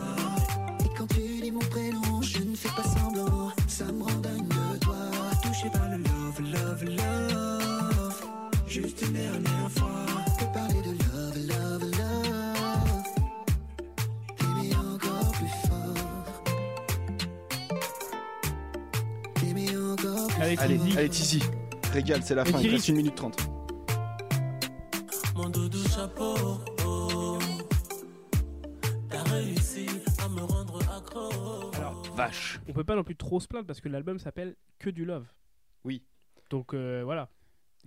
Allez, 20.57 20.75
allez, 20.75 20.79
Tizi. 20.79 20.97
allez, 20.97 21.09
Tizi. 21.09 21.39
Régale, 21.93 22.23
c'est 22.23 22.35
la 22.35 22.43
Mais 22.43 22.51
fin, 22.51 22.59
il 22.61 22.69
reste 22.71 22.89
1 22.89 22.93
minute 22.93 23.15
30. 23.15 23.37
Mon 25.35 25.49
doudou 25.49 25.83
chapeau, 25.87 26.35
oh. 26.85 27.39
T'as 29.09 29.23
réussi 29.23 29.85
à 30.23 30.29
me 30.29 30.41
rendre 30.41 30.79
accro. 30.89 31.71
Alors, 31.75 32.01
Vache. 32.15 32.59
On 32.67 32.73
peut 32.73 32.83
pas 32.83 32.95
non 32.95 33.03
plus 33.03 33.15
trop 33.15 33.39
se 33.39 33.47
plaindre 33.47 33.67
parce 33.67 33.81
que 33.81 33.89
l'album 33.89 34.19
s'appelle 34.19 34.55
Que 34.79 34.89
du 34.89 35.05
Love. 35.05 35.27
Oui. 35.83 36.03
Donc 36.49 36.73
euh, 36.73 37.01
voilà. 37.03 37.29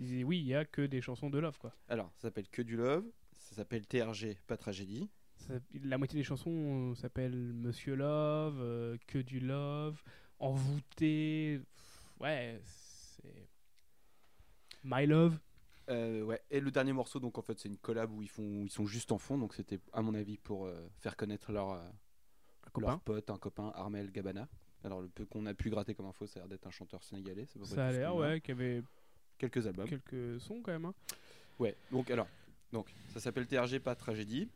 Et 0.00 0.24
Oui, 0.24 0.38
il 0.38 0.46
y 0.46 0.54
a 0.54 0.64
que 0.64 0.82
des 0.82 1.00
chansons 1.00 1.30
de 1.30 1.38
love 1.38 1.58
quoi. 1.58 1.72
Alors, 1.88 2.10
ça 2.16 2.28
s'appelle 2.28 2.48
Que 2.50 2.62
du 2.62 2.76
Love, 2.76 3.04
ça 3.32 3.56
s'appelle 3.56 3.86
TRG, 3.86 4.36
pas 4.46 4.56
tragédie. 4.56 5.08
Ça- 5.36 5.54
la 5.84 5.98
moitié 5.98 6.18
des 6.18 6.24
chansons 6.24 6.90
euh, 6.92 6.94
s'appellent 6.94 7.52
Monsieur 7.54 7.94
Love, 7.94 8.58
euh, 8.60 8.96
Que 9.06 9.18
du 9.18 9.40
Love, 9.40 10.00
Envoûté. 10.38 11.60
Pff, 11.74 11.87
Ouais, 12.20 12.60
c'est. 12.64 13.48
My 14.84 15.06
Love. 15.06 15.38
Euh, 15.88 16.22
ouais. 16.22 16.40
Et 16.50 16.60
le 16.60 16.70
dernier 16.70 16.92
morceau, 16.92 17.18
donc 17.18 17.38
en 17.38 17.42
fait, 17.42 17.58
c'est 17.58 17.68
une 17.68 17.78
collab 17.78 18.10
où 18.12 18.22
ils, 18.22 18.28
font, 18.28 18.64
ils 18.64 18.70
sont 18.70 18.86
juste 18.86 19.10
en 19.12 19.18
fond, 19.18 19.38
donc 19.38 19.54
c'était 19.54 19.80
à 19.92 20.02
mon 20.02 20.14
avis 20.14 20.36
pour 20.36 20.66
euh, 20.66 20.86
faire 20.98 21.16
connaître 21.16 21.50
leur, 21.50 21.72
euh, 21.72 21.80
leur 22.78 23.00
pote, 23.00 23.30
un 23.30 23.38
copain, 23.38 23.72
Armel 23.74 24.10
Gabana. 24.12 24.48
Alors 24.84 25.00
le 25.00 25.08
peu 25.08 25.24
qu'on 25.24 25.46
a 25.46 25.54
pu 25.54 25.70
gratter 25.70 25.94
comme 25.94 26.06
info, 26.06 26.26
ça 26.26 26.38
a 26.38 26.42
l'air 26.42 26.48
d'être 26.48 26.66
un 26.66 26.70
chanteur 26.70 27.02
sénégalais. 27.02 27.46
près 27.46 27.64
Ça 27.64 27.86
a 27.86 27.92
l'air, 27.92 28.14
ouais, 28.14 28.40
qu'il 28.40 28.50
y 28.54 28.58
avait 28.58 28.82
Quelques 29.38 29.66
albums. 29.66 29.88
quelques 29.88 30.40
sons 30.40 30.60
quand 30.62 30.72
même. 30.72 30.84
hein. 30.84 30.94
Ouais, 31.58 31.76
donc 31.90 32.10
alors, 32.10 32.28
donc 32.72 32.92
ça 33.08 33.18
s'appelle 33.20 33.46
TRG, 33.46 33.78
pas 33.80 33.94
Tragédie. 33.94 34.48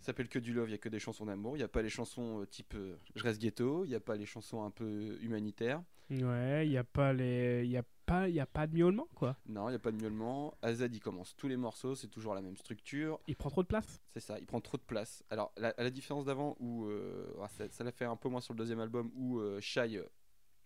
Ça 0.00 0.06
s'appelle 0.12 0.28
que 0.28 0.38
du 0.38 0.52
love, 0.52 0.68
il 0.68 0.72
y 0.72 0.74
a 0.74 0.78
que 0.78 0.88
des 0.88 0.98
chansons 0.98 1.26
d'amour. 1.26 1.56
Il 1.56 1.60
n'y 1.60 1.64
a 1.64 1.68
pas 1.68 1.82
les 1.82 1.88
chansons 1.88 2.40
euh, 2.42 2.46
type 2.46 2.74
Je 3.14 3.22
reste 3.22 3.40
ghetto, 3.40 3.84
il 3.84 3.88
n'y 3.88 3.94
a 3.94 4.00
pas 4.00 4.16
les 4.16 4.26
chansons 4.26 4.64
un 4.64 4.70
peu 4.70 5.18
humanitaires. 5.22 5.82
Ouais, 6.10 6.66
il 6.66 6.72
y 6.72 6.76
a 6.78 6.84
pas 6.84 7.12
les, 7.12 7.66
y 7.66 7.76
a 7.76 7.82
pas, 8.06 8.28
y 8.28 8.38
a 8.38 8.46
pas 8.46 8.66
de 8.68 8.74
miaulement 8.76 9.08
quoi. 9.16 9.36
Non, 9.46 9.68
il 9.68 9.72
n'y 9.72 9.76
a 9.76 9.80
pas 9.80 9.90
de 9.90 10.00
miaulement. 10.00 10.54
Azad, 10.62 10.94
il 10.94 11.00
commence 11.00 11.34
tous 11.36 11.48
les 11.48 11.56
morceaux, 11.56 11.94
c'est 11.96 12.06
toujours 12.08 12.34
la 12.34 12.40
même 12.42 12.56
structure. 12.56 13.18
Il 13.26 13.34
prend 13.34 13.50
trop 13.50 13.62
de 13.64 13.68
place. 13.68 14.00
C'est 14.14 14.20
ça, 14.20 14.38
il 14.38 14.46
prend 14.46 14.60
trop 14.60 14.76
de 14.76 14.82
place. 14.82 15.24
Alors, 15.30 15.52
la- 15.56 15.74
à 15.76 15.82
la 15.82 15.90
différence 15.90 16.24
d'avant, 16.24 16.56
où 16.60 16.84
euh, 16.86 17.26
ah, 17.42 17.48
ça, 17.68 17.82
l'a 17.84 17.90
fait 17.92 18.04
un 18.04 18.14
peu 18.16 18.28
moins 18.28 18.40
sur 18.40 18.54
le 18.54 18.58
deuxième 18.58 18.78
album, 18.80 19.10
où 19.16 19.40
euh, 19.40 19.60
Shai, 19.60 19.96
euh, 19.96 20.04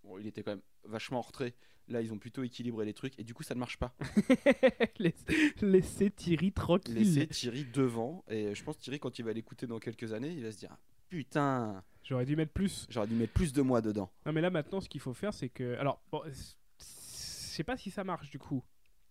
bon, 0.04 0.18
il 0.18 0.26
était 0.26 0.42
quand 0.42 0.52
même 0.52 0.62
vachement 0.84 1.18
en 1.18 1.22
retrait. 1.22 1.54
Là, 1.88 2.02
ils 2.02 2.12
ont 2.12 2.18
plutôt 2.18 2.42
équilibré 2.44 2.84
les 2.84 2.94
trucs, 2.94 3.18
et 3.18 3.24
du 3.24 3.32
coup, 3.34 3.42
ça 3.42 3.54
ne 3.54 3.60
marche 3.60 3.78
pas. 3.78 3.94
Laisse- 4.98 5.24
Laissez 5.62 6.10
Thierry 6.10 6.52
tranquille. 6.52 6.94
Laissez 6.94 7.26
Thierry 7.26 7.64
devant, 7.64 8.22
et 8.28 8.54
je 8.54 8.62
pense 8.62 8.78
Thierry, 8.78 9.00
quand 9.00 9.18
il 9.18 9.24
va 9.24 9.32
l'écouter 9.32 9.66
dans 9.66 9.78
quelques 9.78 10.12
années, 10.12 10.30
il 10.32 10.42
va 10.44 10.52
se 10.52 10.58
dire 10.58 10.76
Putain, 11.08 11.82
J'aurais 12.04 12.24
dû 12.26 12.34
mettre 12.36 12.52
plus. 12.52 12.86
j'aurais 12.88 13.06
dû 13.06 13.14
mettre 13.14 13.32
plus 13.32 13.52
de 13.52 13.62
moi 13.62 13.80
dedans. 13.80 14.10
Non 14.26 14.32
mais 14.32 14.40
là 14.40 14.50
maintenant 14.50 14.80
ce 14.80 14.88
qu'il 14.88 15.00
faut 15.00 15.12
faire 15.14 15.32
c'est 15.34 15.48
que 15.48 15.76
alors 15.76 16.00
bon, 16.10 16.22
je 16.26 16.32
sais 16.84 17.64
pas 17.64 17.76
si 17.76 17.90
ça 17.90 18.04
marche 18.04 18.30
du 18.30 18.38
coup 18.38 18.64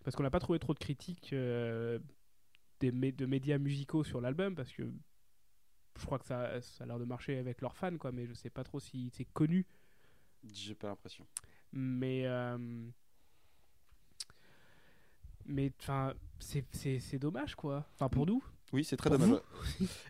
parce 0.03 0.15
qu'on 0.15 0.23
n'a 0.23 0.29
pas 0.31 0.39
trouvé 0.39 0.59
trop 0.59 0.73
de 0.73 0.79
critiques 0.79 1.31
euh, 1.33 1.99
des 2.79 2.91
mé- 2.91 3.15
de 3.15 3.25
médias 3.25 3.57
musicaux 3.57 4.03
sur 4.03 4.21
l'album 4.21 4.55
parce 4.55 4.71
que 4.71 4.83
je 5.99 6.05
crois 6.05 6.17
que 6.19 6.25
ça, 6.25 6.59
ça 6.61 6.83
a 6.83 6.87
l'air 6.87 6.99
de 6.99 7.05
marcher 7.05 7.37
avec 7.37 7.61
leurs 7.61 7.75
fans 7.75 7.97
quoi 7.97 8.11
mais 8.11 8.25
je 8.25 8.33
sais 8.33 8.49
pas 8.49 8.63
trop 8.63 8.79
si 8.79 9.09
c'est 9.13 9.25
connu 9.25 9.65
J'ai 10.51 10.75
pas 10.75 10.87
l'impression. 10.87 11.25
mais 11.71 12.25
euh, 12.25 12.57
mais 15.45 15.71
enfin 15.79 16.13
c'est- 16.39 16.65
c'est 16.71 16.99
c'est 16.99 17.19
dommage 17.19 17.55
quoi 17.55 17.87
enfin 17.93 18.09
pour 18.09 18.25
nous 18.25 18.43
Oui, 18.71 18.83
c'est 18.83 18.97
très 18.97 19.09
dommage. 19.09 19.39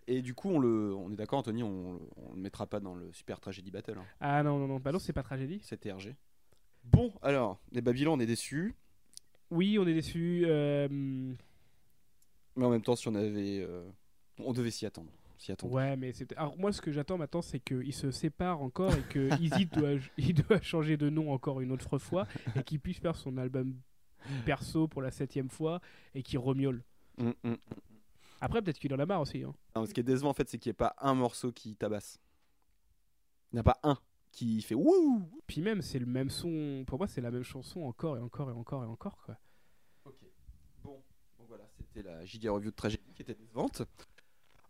Et 0.08 0.22
du 0.22 0.34
coup, 0.34 0.50
on, 0.50 0.60
le, 0.60 0.94
on 0.94 1.12
est 1.12 1.16
d'accord, 1.16 1.40
Anthony, 1.40 1.64
on, 1.64 2.00
on 2.18 2.34
le 2.34 2.42
mettra 2.42 2.68
pas 2.68 2.80
dans 2.80 2.94
le 2.96 3.12
Super 3.14 3.40
Tragedy 3.40 3.72
Battle. 3.72 3.98
hein. 3.98 4.06
ah 4.20 4.44
non 4.44 4.60
non 4.60 4.68
non 4.68 4.80
bah 4.80 4.92
non 4.92 5.00
c'est 5.00 5.14
pas 5.14 5.24
tragédie 5.24 5.60
C'est 5.64 5.78
TRG. 5.80 6.16
Bon, 6.84 7.14
alors, 7.22 7.60
les 7.72 7.82
Babylon, 7.82 8.14
on 8.14 8.20
est 8.20 8.26
déçus. 8.26 8.76
oui 9.52 9.78
on 9.80 9.88
est 9.88 9.94
déçus 9.94 10.44
euh, 10.46 10.88
Mais 12.56 12.66
en 12.66 12.70
même 12.70 12.82
temps, 12.82 12.96
si 12.96 13.08
on 13.08 13.16
avait. 13.16 13.60
euh, 13.62 13.84
on 14.40 14.54
devait 14.54 14.72
s'y 14.72 14.86
attendre. 14.86 15.12
S'y 15.38 15.52
attendre. 15.54 15.74
Ouais, 15.74 15.96
mais 15.96 16.12
c'est. 16.12 16.36
Alors 16.38 16.58
moi, 16.58 16.74
ce 16.74 16.82
que 16.82 16.92
j'attends 16.92 17.18
maintenant, 17.18 17.42
c'est 17.42 17.60
qu'ils 17.62 17.94
se 17.94 18.12
séparent 18.12 18.62
encore 18.62 18.94
et 18.94 19.04
que 19.04 19.30
Easy 19.42 19.66
doit, 19.68 19.92
il 20.18 20.34
doit 20.34 20.62
changer 20.62 20.98
de 20.98 21.10
nom 21.10 21.32
encore 21.32 21.62
une 21.62 21.72
autre 21.72 21.98
fois 21.98 22.28
et 22.58 22.64
qu'il 22.64 22.80
puisse 22.82 23.00
faire 23.00 23.16
son 23.16 23.38
album 23.38 23.74
perso 24.46 24.88
pour 24.90 25.02
la 25.02 25.12
septième 25.12 25.50
fois 25.50 25.80
et 26.14 26.24
qu'il 26.24 26.40
remiole. 26.40 26.84
Mm, 27.18 27.30
mm. 27.44 27.54
Après, 28.42 28.62
peut-être 28.62 28.80
qu'il 28.80 28.94
en 28.94 29.00
a 29.00 29.06
marre 29.06 29.22
aussi. 29.22 29.44
hein. 29.44 29.54
Non, 29.76 29.86
ce 29.86 29.94
qui 29.94 30.00
est 30.00 30.04
décevant, 30.04 30.30
en 30.30 30.34
fait, 30.34 30.50
c'est 30.50 30.58
qu'il 30.58 30.70
n'y 30.70 30.72
ait 30.72 30.74
pas 30.74 30.96
un 31.00 31.14
morceau 31.14 31.52
qui 31.52 31.76
tabasse. 31.76 32.20
Il 33.52 33.56
n'y 33.56 33.60
en 33.60 33.62
a 33.62 33.64
pas 33.64 33.80
un 33.84 33.98
qui 34.32 34.62
fait 34.62 34.76
wouh 34.76 35.28
Puis 35.48 35.62
même, 35.62 35.82
c'est 35.82 36.00
le 36.00 36.06
même 36.06 36.30
son. 36.30 36.84
Pour 36.88 36.98
moi, 37.00 37.08
c'est 37.08 37.22
la 37.22 37.32
même 37.32 37.44
chanson 37.44 37.82
encore 37.82 38.18
et 38.18 38.22
encore 38.22 38.50
et 38.50 38.54
encore 38.54 38.84
et 38.84 38.88
encore. 38.88 39.18
Quoi. 39.26 39.38
Ok. 40.06 40.20
Bon, 40.84 41.04
donc 41.38 41.48
voilà, 41.48 41.68
c'était 41.78 42.04
la 42.04 42.24
JD 42.26 42.48
Review 42.48 42.70
de 42.72 42.76
Tragédie 42.76 43.14
qui 43.14 43.24
était 43.24 43.34
décevante. 43.36 43.82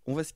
On 0.05 0.15
va 0.15 0.23
se 0.23 0.33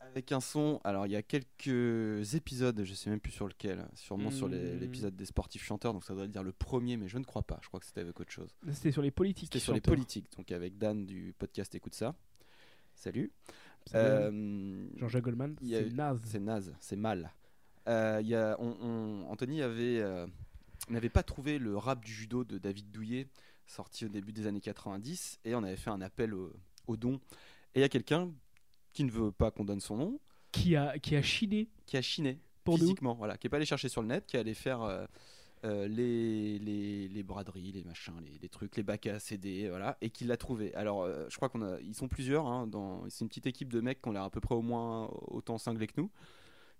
avec 0.00 0.32
un 0.32 0.40
son. 0.40 0.80
Alors, 0.84 1.06
il 1.06 1.12
y 1.12 1.16
a 1.16 1.22
quelques 1.22 2.34
épisodes, 2.34 2.82
je 2.84 2.94
sais 2.94 3.10
même 3.10 3.20
plus 3.20 3.32
sur 3.32 3.46
lequel, 3.46 3.86
sûrement 3.94 4.30
sur 4.30 4.48
Hmm. 4.48 4.52
l'épisode 4.80 5.14
des 5.14 5.24
sportifs 5.26 5.62
chanteurs, 5.64 5.92
donc 5.92 6.04
ça 6.04 6.14
doit 6.14 6.26
dire 6.26 6.42
le 6.42 6.52
premier, 6.52 6.96
mais 6.96 7.08
je 7.08 7.18
ne 7.18 7.24
crois 7.24 7.42
pas. 7.42 7.58
Je 7.62 7.68
crois 7.68 7.80
que 7.80 7.86
c'était 7.86 8.00
avec 8.00 8.18
autre 8.18 8.32
chose. 8.32 8.54
C'était 8.72 8.92
sur 8.92 9.02
les 9.02 9.10
politiques. 9.10 9.46
C'était 9.52 9.58
sur 9.60 9.74
les 9.74 9.80
politiques, 9.80 10.26
donc 10.36 10.50
avec 10.52 10.78
Dan 10.78 11.06
du 11.06 11.34
podcast 11.38 11.74
Écoute 11.74 11.94
ça. 11.94 12.14
Salut. 12.94 13.32
Euh, 13.94 14.86
Jean-Jacques 14.96 15.24
Goldman, 15.24 15.56
c'est 15.62 15.90
naze. 15.94 16.20
c'est 16.24 16.40
naze, 16.40 16.74
c'est 16.80 16.96
mal. 16.96 17.32
Euh, 17.88 18.18
il 18.20 18.28
y 18.28 18.34
a, 18.34 18.56
on, 18.60 18.76
on- 18.80 19.30
Anthony 19.30 19.62
avait, 19.62 20.00
euh, 20.00 20.26
n'avait 20.90 21.08
pas 21.08 21.22
trouvé 21.22 21.58
le 21.58 21.76
rap 21.76 22.04
du 22.04 22.12
judo 22.12 22.44
de 22.44 22.58
David 22.58 22.90
Douillet, 22.90 23.26
sorti 23.66 24.04
au 24.04 24.08
début 24.08 24.32
des 24.32 24.46
années 24.46 24.60
90, 24.60 25.40
et 25.44 25.54
on 25.54 25.62
avait 25.62 25.76
fait 25.76 25.90
un 25.90 26.02
appel 26.02 26.34
au, 26.34 26.52
au 26.88 26.96
don. 26.96 27.14
Et 27.74 27.78
il 27.78 27.80
y 27.80 27.84
a 27.84 27.88
quelqu'un 27.88 28.30
qui 28.92 29.04
ne 29.04 29.10
veut 29.10 29.32
pas 29.32 29.50
qu'on 29.50 29.64
donne 29.64 29.80
son 29.80 29.96
nom, 29.96 30.20
Qui 30.52 30.76
a, 30.76 30.98
qui 30.98 31.16
a 31.16 31.22
chiné 31.22 31.68
qui 31.86 31.96
a 31.96 32.02
chiné 32.02 32.38
pour 32.64 32.74
nous. 32.74 32.80
physiquement, 32.84 33.14
voilà, 33.14 33.36
qui 33.38 33.46
est 33.46 33.50
pas 33.50 33.56
allé 33.56 33.66
chercher 33.66 33.88
sur 33.88 34.02
le 34.02 34.08
net, 34.08 34.26
qui 34.26 34.36
est 34.36 34.40
allé 34.40 34.54
faire 34.54 34.82
euh, 34.82 35.06
euh, 35.64 35.88
les, 35.88 36.58
les, 36.58 37.08
les 37.08 37.22
braderies, 37.22 37.72
les 37.72 37.84
machins, 37.84 38.14
les, 38.24 38.38
les 38.40 38.48
trucs, 38.48 38.76
les 38.76 38.82
bacs 38.82 39.06
à 39.06 39.18
CD, 39.18 39.68
voilà, 39.68 39.96
et 40.00 40.10
qui 40.10 40.24
l'a 40.24 40.36
trouvé. 40.36 40.74
Alors, 40.74 41.02
euh, 41.02 41.26
je 41.28 41.36
crois 41.36 41.48
qu'on 41.48 41.62
a, 41.62 41.78
ils 41.80 41.94
sont 41.94 42.08
plusieurs, 42.08 42.46
hein, 42.46 42.66
dans, 42.66 43.08
c'est 43.08 43.22
une 43.24 43.28
petite 43.28 43.46
équipe 43.46 43.72
de 43.72 43.80
mecs 43.80 44.00
qui 44.02 44.08
ont 44.08 44.12
l'air 44.12 44.22
à 44.24 44.30
peu 44.30 44.40
près 44.40 44.54
au 44.54 44.62
moins 44.62 45.08
autant 45.28 45.58
cinglés 45.58 45.86
que 45.86 46.00
nous, 46.00 46.10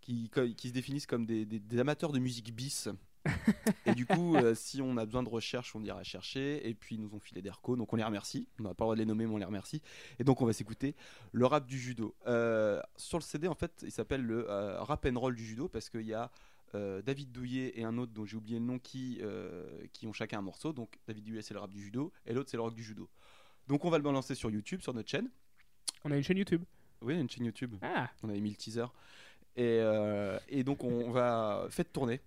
qui, 0.00 0.30
qui 0.56 0.68
se 0.68 0.72
définissent 0.74 1.06
comme 1.06 1.26
des, 1.26 1.44
des- 1.44 1.60
des 1.60 1.78
amateurs 1.78 2.12
de 2.12 2.18
musique 2.18 2.54
bis. 2.54 2.88
et 3.86 3.94
du 3.94 4.06
coup, 4.06 4.36
euh, 4.36 4.54
si 4.54 4.80
on 4.80 4.96
a 4.96 5.04
besoin 5.04 5.22
de 5.22 5.28
recherche, 5.28 5.74
on 5.76 5.82
ira 5.82 6.02
chercher. 6.02 6.66
Et 6.68 6.74
puis, 6.74 6.96
ils 6.96 7.00
nous 7.00 7.14
ont 7.14 7.20
filé 7.20 7.42
des 7.42 7.50
recos, 7.50 7.76
donc 7.76 7.92
on 7.92 7.96
les 7.96 8.04
remercie. 8.04 8.48
On 8.58 8.64
n'a 8.64 8.74
pas 8.74 8.84
le 8.84 8.86
droit 8.86 8.94
de 8.94 9.00
les 9.00 9.06
nommer, 9.06 9.26
mais 9.26 9.34
on 9.34 9.38
les 9.38 9.44
remercie. 9.44 9.82
Et 10.18 10.24
donc, 10.24 10.40
on 10.40 10.46
va 10.46 10.52
s'écouter 10.52 10.94
le 11.32 11.46
rap 11.46 11.66
du 11.66 11.78
judo. 11.78 12.14
Euh, 12.26 12.80
sur 12.96 13.18
le 13.18 13.22
CD, 13.22 13.48
en 13.48 13.54
fait, 13.54 13.82
il 13.82 13.92
s'appelle 13.92 14.22
le 14.22 14.48
euh, 14.50 14.82
rap 14.82 15.06
and 15.06 15.18
roll 15.18 15.34
du 15.34 15.44
judo 15.44 15.68
parce 15.68 15.90
qu'il 15.90 16.06
y 16.06 16.14
a 16.14 16.30
David 16.72 17.32
Douillet 17.32 17.72
et 17.74 17.82
un 17.82 17.98
autre 17.98 18.12
dont 18.12 18.24
j'ai 18.24 18.36
oublié 18.36 18.60
le 18.60 18.64
nom 18.64 18.78
qui, 18.78 19.20
qui 19.92 20.06
ont 20.06 20.12
chacun 20.12 20.38
un 20.38 20.42
morceau. 20.42 20.72
Donc, 20.72 21.00
David 21.08 21.24
Douillet, 21.24 21.42
c'est 21.42 21.52
le 21.52 21.58
rap 21.58 21.70
du 21.70 21.82
judo 21.82 22.12
et 22.26 22.32
l'autre, 22.32 22.48
c'est 22.48 22.56
le 22.56 22.62
rock 22.62 22.74
du 22.74 22.84
judo. 22.84 23.08
Donc, 23.66 23.84
on 23.84 23.90
va 23.90 23.98
le 23.98 24.04
balancer 24.04 24.36
sur 24.36 24.50
YouTube, 24.50 24.80
sur 24.80 24.94
notre 24.94 25.10
chaîne. 25.10 25.28
On 26.04 26.12
a 26.12 26.16
une 26.16 26.22
chaîne 26.22 26.38
YouTube. 26.38 26.62
Oui, 27.02 27.18
une 27.18 27.28
chaîne 27.28 27.44
YouTube. 27.44 27.74
Ah, 27.82 28.08
On 28.22 28.28
avait 28.28 28.40
mis 28.40 28.50
le 28.50 28.56
teaser. 28.56 28.86
Et, 29.56 29.80
et 30.48 30.62
donc, 30.62 30.84
on, 30.84 31.06
on 31.06 31.10
va. 31.10 31.66
Faites 31.70 31.92
tourner. 31.92 32.20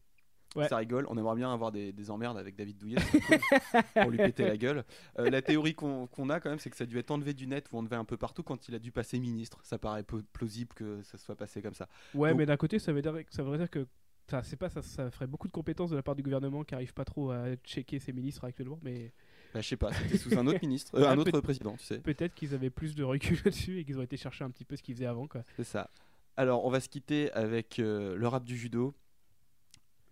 Ouais. 0.56 0.68
Ça 0.68 0.78
rigole. 0.78 1.06
On 1.10 1.18
aimerait 1.18 1.36
bien 1.36 1.52
avoir 1.54 1.72
des, 1.72 1.92
des 1.92 2.10
emmerdes 2.12 2.38
avec 2.38 2.56
David 2.56 2.78
Douillet 2.78 2.98
cool, 3.12 3.82
pour 4.04 4.12
lui 4.12 4.18
péter 4.18 4.44
la 4.46 4.58
gueule. 4.58 4.84
Euh, 5.20 5.30
la 5.30 5.42
théorie 5.42 5.74
qu'on 5.74 6.08
a 6.30 6.39
quand 6.39 6.50
même, 6.50 6.60
c'est 6.60 6.70
que 6.70 6.78
ça 6.78 6.84
a 6.84 6.88
dû 6.88 6.98
être 7.00 7.12
enlevé 7.12 7.34
du 7.34 7.48
net 7.48 7.68
ou 7.72 7.78
enlevé 7.78 7.96
un 7.96 8.06
peu 8.06 8.18
partout 8.18 8.44
quand 8.44 8.68
il 8.70 8.76
a 8.76 8.80
dû 8.80 8.92
passer 8.92 9.20
ministre. 9.20 9.60
Ça 9.63 9.78
paraît 9.78 10.04
peu- 10.04 10.24
plausible 10.34 10.74
que 10.76 11.02
ça 11.04 11.18
soit 11.18 11.36
passé 11.36 11.62
comme 11.62 11.74
ça. 11.74 11.88
ouais, 12.13 12.30
Donc- 12.30 12.38
mais 12.39 12.46
d'un 12.46 12.58
côté, 12.58 12.80
ça 12.80 12.94
veut 12.94 13.02
dire, 13.02 13.16
ça 13.30 13.44
veut 13.44 13.58
dire 13.58 13.70
que. 13.70 13.86
Ça, 14.30 14.42
c'est 14.42 14.56
pas, 14.56 14.70
ça, 14.70 14.82
ça 14.82 15.12
ferait 15.12 15.28
beaucoup 15.28 15.48
de 15.48 15.52
compétences 15.52 15.89
de 15.89 15.98
la 15.98 16.02
part 16.02 16.16
du 16.16 16.24
gouvernement 16.24 16.63
qui 16.63 16.74
arrive 16.74 16.94
pas 16.94 17.04
trop 17.04 17.32
à 17.32 17.56
checker 17.66 18.00
ses 18.00 18.13
ministres 18.13 18.46
actuellement, 18.46 18.80
mais 18.82 19.12
Bah, 19.54 19.60
je 19.60 19.68
sais 19.68 19.76
pas, 19.76 19.92
c'était 19.92 20.18
sous 20.18 20.39
un 20.39 20.48
autre 20.48 20.60
ministre, 20.62 20.96
euh, 20.98 21.04
Ah, 21.06 21.12
un 21.12 21.18
autre 21.18 21.32
peut- 21.32 21.42
président, 21.42 21.76
tu 21.76 21.84
sais. 21.84 21.98
peut-être 22.00 22.34
qu'ils 22.34 22.56
avaient 22.56 22.70
plus 22.70 22.96
de 22.96 23.04
recul 23.04 23.38
là-dessus 23.44 23.80
et 23.80 23.84
qu'ils 23.84 24.00
ont 24.00 24.02
été 24.02 24.16
chercher 24.16 24.46
un 24.46 24.50
petit 24.50 24.63
peu 24.63 24.78
ce 24.78 24.82
qu'ils 24.82 24.96
faisaient 24.96 25.08
avant. 25.08 25.28
Quoi. 25.28 25.44
C'est 25.58 25.66
ça. 25.66 25.89
Alors, 26.38 26.63
on 26.63 26.70
va 26.70 26.80
se 26.80 26.88
quitter 26.88 27.34
avec 27.34 27.80
euh, 27.80 28.16
le 28.16 28.26
rap 28.30 28.46
du 28.46 28.56
judo. 28.58 28.96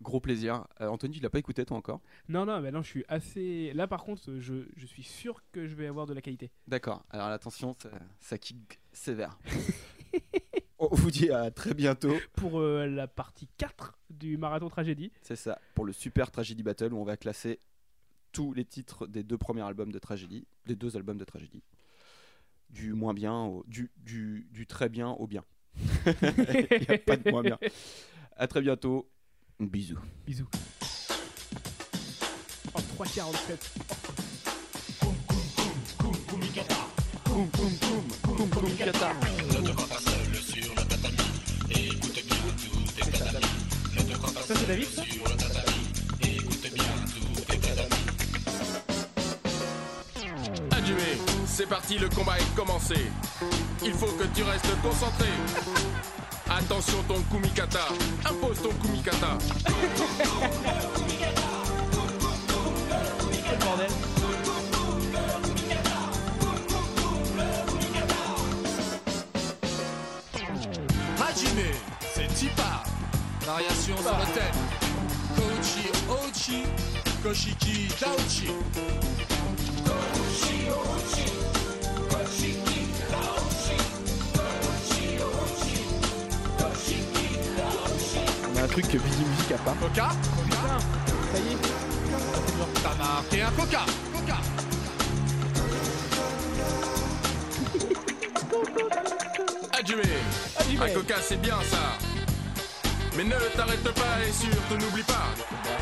Gros 0.01 0.19
plaisir. 0.19 0.65
Euh, 0.81 0.87
Anthony, 0.87 1.15
tu 1.15 1.21
l'as 1.21 1.29
pas 1.29 1.39
écouté 1.39 1.65
toi 1.65 1.77
encore 1.77 2.01
Non, 2.27 2.45
non, 2.45 2.59
mais 2.59 2.71
non, 2.71 2.81
je 2.81 2.87
suis 2.87 3.05
assez. 3.07 3.71
Là, 3.73 3.87
par 3.87 4.03
contre, 4.03 4.39
je, 4.39 4.65
je 4.75 4.85
suis 4.85 5.03
sûr 5.03 5.41
que 5.51 5.67
je 5.67 5.75
vais 5.75 5.87
avoir 5.87 6.07
de 6.07 6.13
la 6.13 6.21
qualité. 6.21 6.51
D'accord. 6.67 7.03
Alors 7.11 7.27
attention, 7.27 7.73
ça, 7.73 7.89
ça 8.19 8.37
kick 8.37 8.79
sévère. 8.91 9.37
on 10.79 10.87
vous 10.95 11.11
dit 11.11 11.29
à 11.29 11.51
très 11.51 11.73
bientôt. 11.73 12.15
Pour 12.33 12.59
euh, 12.59 12.87
la 12.87 13.07
partie 13.07 13.47
4 13.57 13.97
du 14.09 14.37
marathon 14.37 14.69
tragédie. 14.69 15.11
C'est 15.21 15.35
ça, 15.35 15.59
pour 15.75 15.85
le 15.85 15.93
Super 15.93 16.31
Tragedy 16.31 16.63
Battle 16.63 16.93
où 16.93 16.97
on 16.97 17.03
va 17.03 17.17
classer 17.17 17.59
tous 18.31 18.53
les 18.53 18.65
titres 18.65 19.07
des 19.07 19.23
deux 19.23 19.37
premiers 19.37 19.61
albums 19.61 19.91
de 19.91 19.99
Tragédie, 19.99 20.47
les 20.65 20.75
deux 20.75 20.95
albums 20.95 21.17
de 21.17 21.25
Tragédie. 21.25 21.63
Du 22.69 22.93
moins 22.93 23.13
bien 23.13 23.33
au 23.33 23.63
du, 23.67 23.91
du, 23.97 24.47
du 24.51 24.65
très 24.65 24.89
bien 24.89 25.09
au 25.09 25.27
bien. 25.27 25.43
Il 25.75 26.77
n'y 26.79 26.95
a 26.95 26.97
pas 26.97 27.17
de 27.17 27.29
moins 27.29 27.43
bien. 27.43 27.59
À 28.37 28.47
très 28.47 28.61
bientôt. 28.61 29.09
Bisous. 29.61 29.99
Bisous. 30.25 30.47
Oh, 32.73 32.79
3,47. 32.97 33.59
Ça, 44.47 44.55
c'est 44.55 44.67
David 44.67 44.87
ça 44.87 45.03
Adjumé, 50.71 51.01
c'est 51.45 51.67
parti, 51.67 51.99
le 51.99 52.09
combat 52.09 52.39
est 52.39 52.55
commencé. 52.55 52.95
Il 53.83 53.93
faut 53.93 54.07
que 54.07 54.23
tu 54.33 54.41
restes 54.41 54.81
concentré. 54.81 55.27
Attention 56.57 57.03
ton 57.07 57.21
kumikata, 57.31 57.79
impose 58.29 58.61
ton 58.61 58.73
kumikata. 58.81 59.37
Bordel 63.59 63.89
c'est 72.13 72.27
Tipa. 72.33 72.83
Variation 73.45 73.97
sur 73.97 74.17
le 74.17 74.25
thème. 74.33 74.57
Kochi 75.35 75.85
Ochi, 76.09 76.63
Koshiki 77.23 77.87
Daochi. 77.99 78.47
Truc 88.71 88.87
que 88.87 88.97
Vidi 88.97 89.25
Music 89.25 89.51
a 89.51 89.57
pas. 89.57 89.75
Coca 89.81 90.09
ça 91.33 91.39
y 91.39 91.53
est. 91.53 91.57
T'as 92.81 92.95
marqué 92.95 93.41
un 93.41 93.51
Coca 93.51 93.85
Coca 94.13 94.37
Adjumé 99.77 100.03
Un 100.81 100.89
coca, 100.89 101.15
c'est 101.21 101.41
bien 101.41 101.57
ça. 101.69 101.97
Mais 103.17 103.23
ne 103.25 103.31
t'arrête 103.55 103.83
pas 103.83 104.25
et 104.25 104.31
surtout 104.31 104.77
n'oublie 104.79 105.03
pas. 105.03 105.27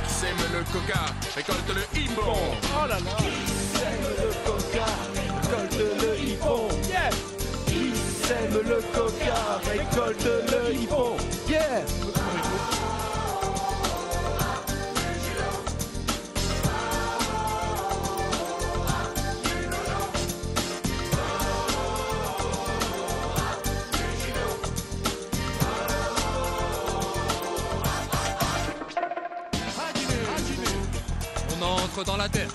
Qui 0.05 0.13
sème 0.13 0.35
le 0.51 0.63
coca, 0.71 1.05
récolte 1.35 1.69
le 1.69 1.99
hippon. 1.99 2.21
Oh 2.23 2.87
là 2.87 2.97
là 2.99 3.17
le 4.19 4.49
coca, 4.49 4.85
récolte 5.15 5.77
le 6.01 6.27
hippon. 6.27 6.67
Yeah 6.87 7.09
Qui 7.67 7.93
sème 8.25 8.61
le 8.67 8.81
coca, 8.93 9.61
récolte 9.69 10.25
le 10.25 10.73
hippon. 10.73 11.17
Yeah 11.47 12.18
Dans 32.05 32.15
la 32.15 32.29
terre. 32.29 32.47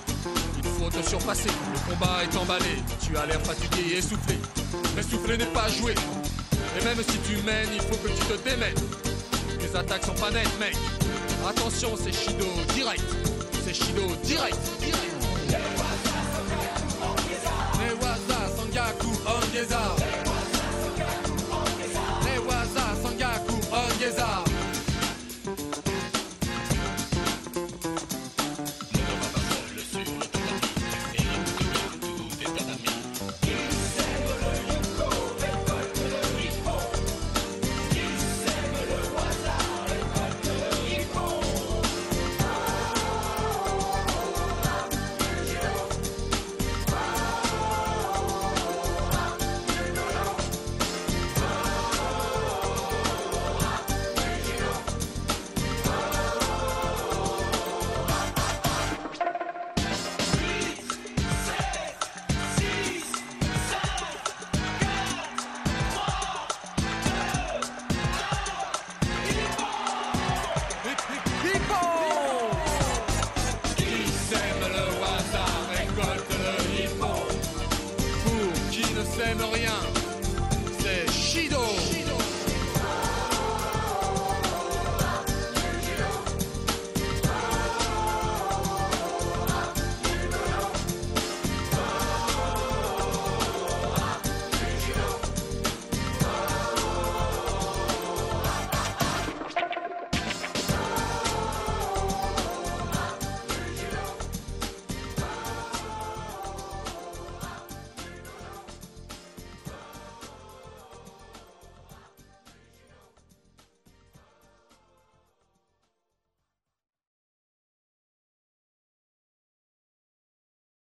Il 0.57 0.63
faut 0.63 0.89
te 0.89 1.07
surpasser. 1.07 1.49
Le 1.49 1.93
combat 1.93 2.23
est 2.23 2.35
emballé. 2.35 2.81
Tu 2.99 3.15
as 3.15 3.27
l'air 3.27 3.39
fatigué 3.41 3.93
et 3.93 3.97
essoufflé. 3.97 4.39
Mais 4.95 5.03
souffler 5.03 5.37
n'est 5.37 5.45
pas 5.45 5.69
jouer. 5.69 5.93
Et 6.79 6.83
même 6.83 6.97
si 6.97 7.19
tu 7.19 7.37
mènes, 7.43 7.69
il 7.73 7.81
faut 7.81 7.95
que 7.95 8.07
tu 8.07 8.25
te 8.25 8.49
démènes. 8.49 8.73
Les 9.61 9.75
attaques 9.75 10.03
sont 10.03 10.15
pas 10.15 10.31
nettes, 10.31 10.59
mec. 10.59 10.75
Attention, 11.47 11.89
c'est 11.95 12.11
Shido 12.11 12.45
direct. 12.73 13.03
C'est 13.63 13.73
Shido 13.75 14.07
direct. 14.23 14.57
direct. 14.79 15.59
Newaza, 17.77 18.39
Sangaku, 18.57 19.11
Ongeza. 19.27 20.14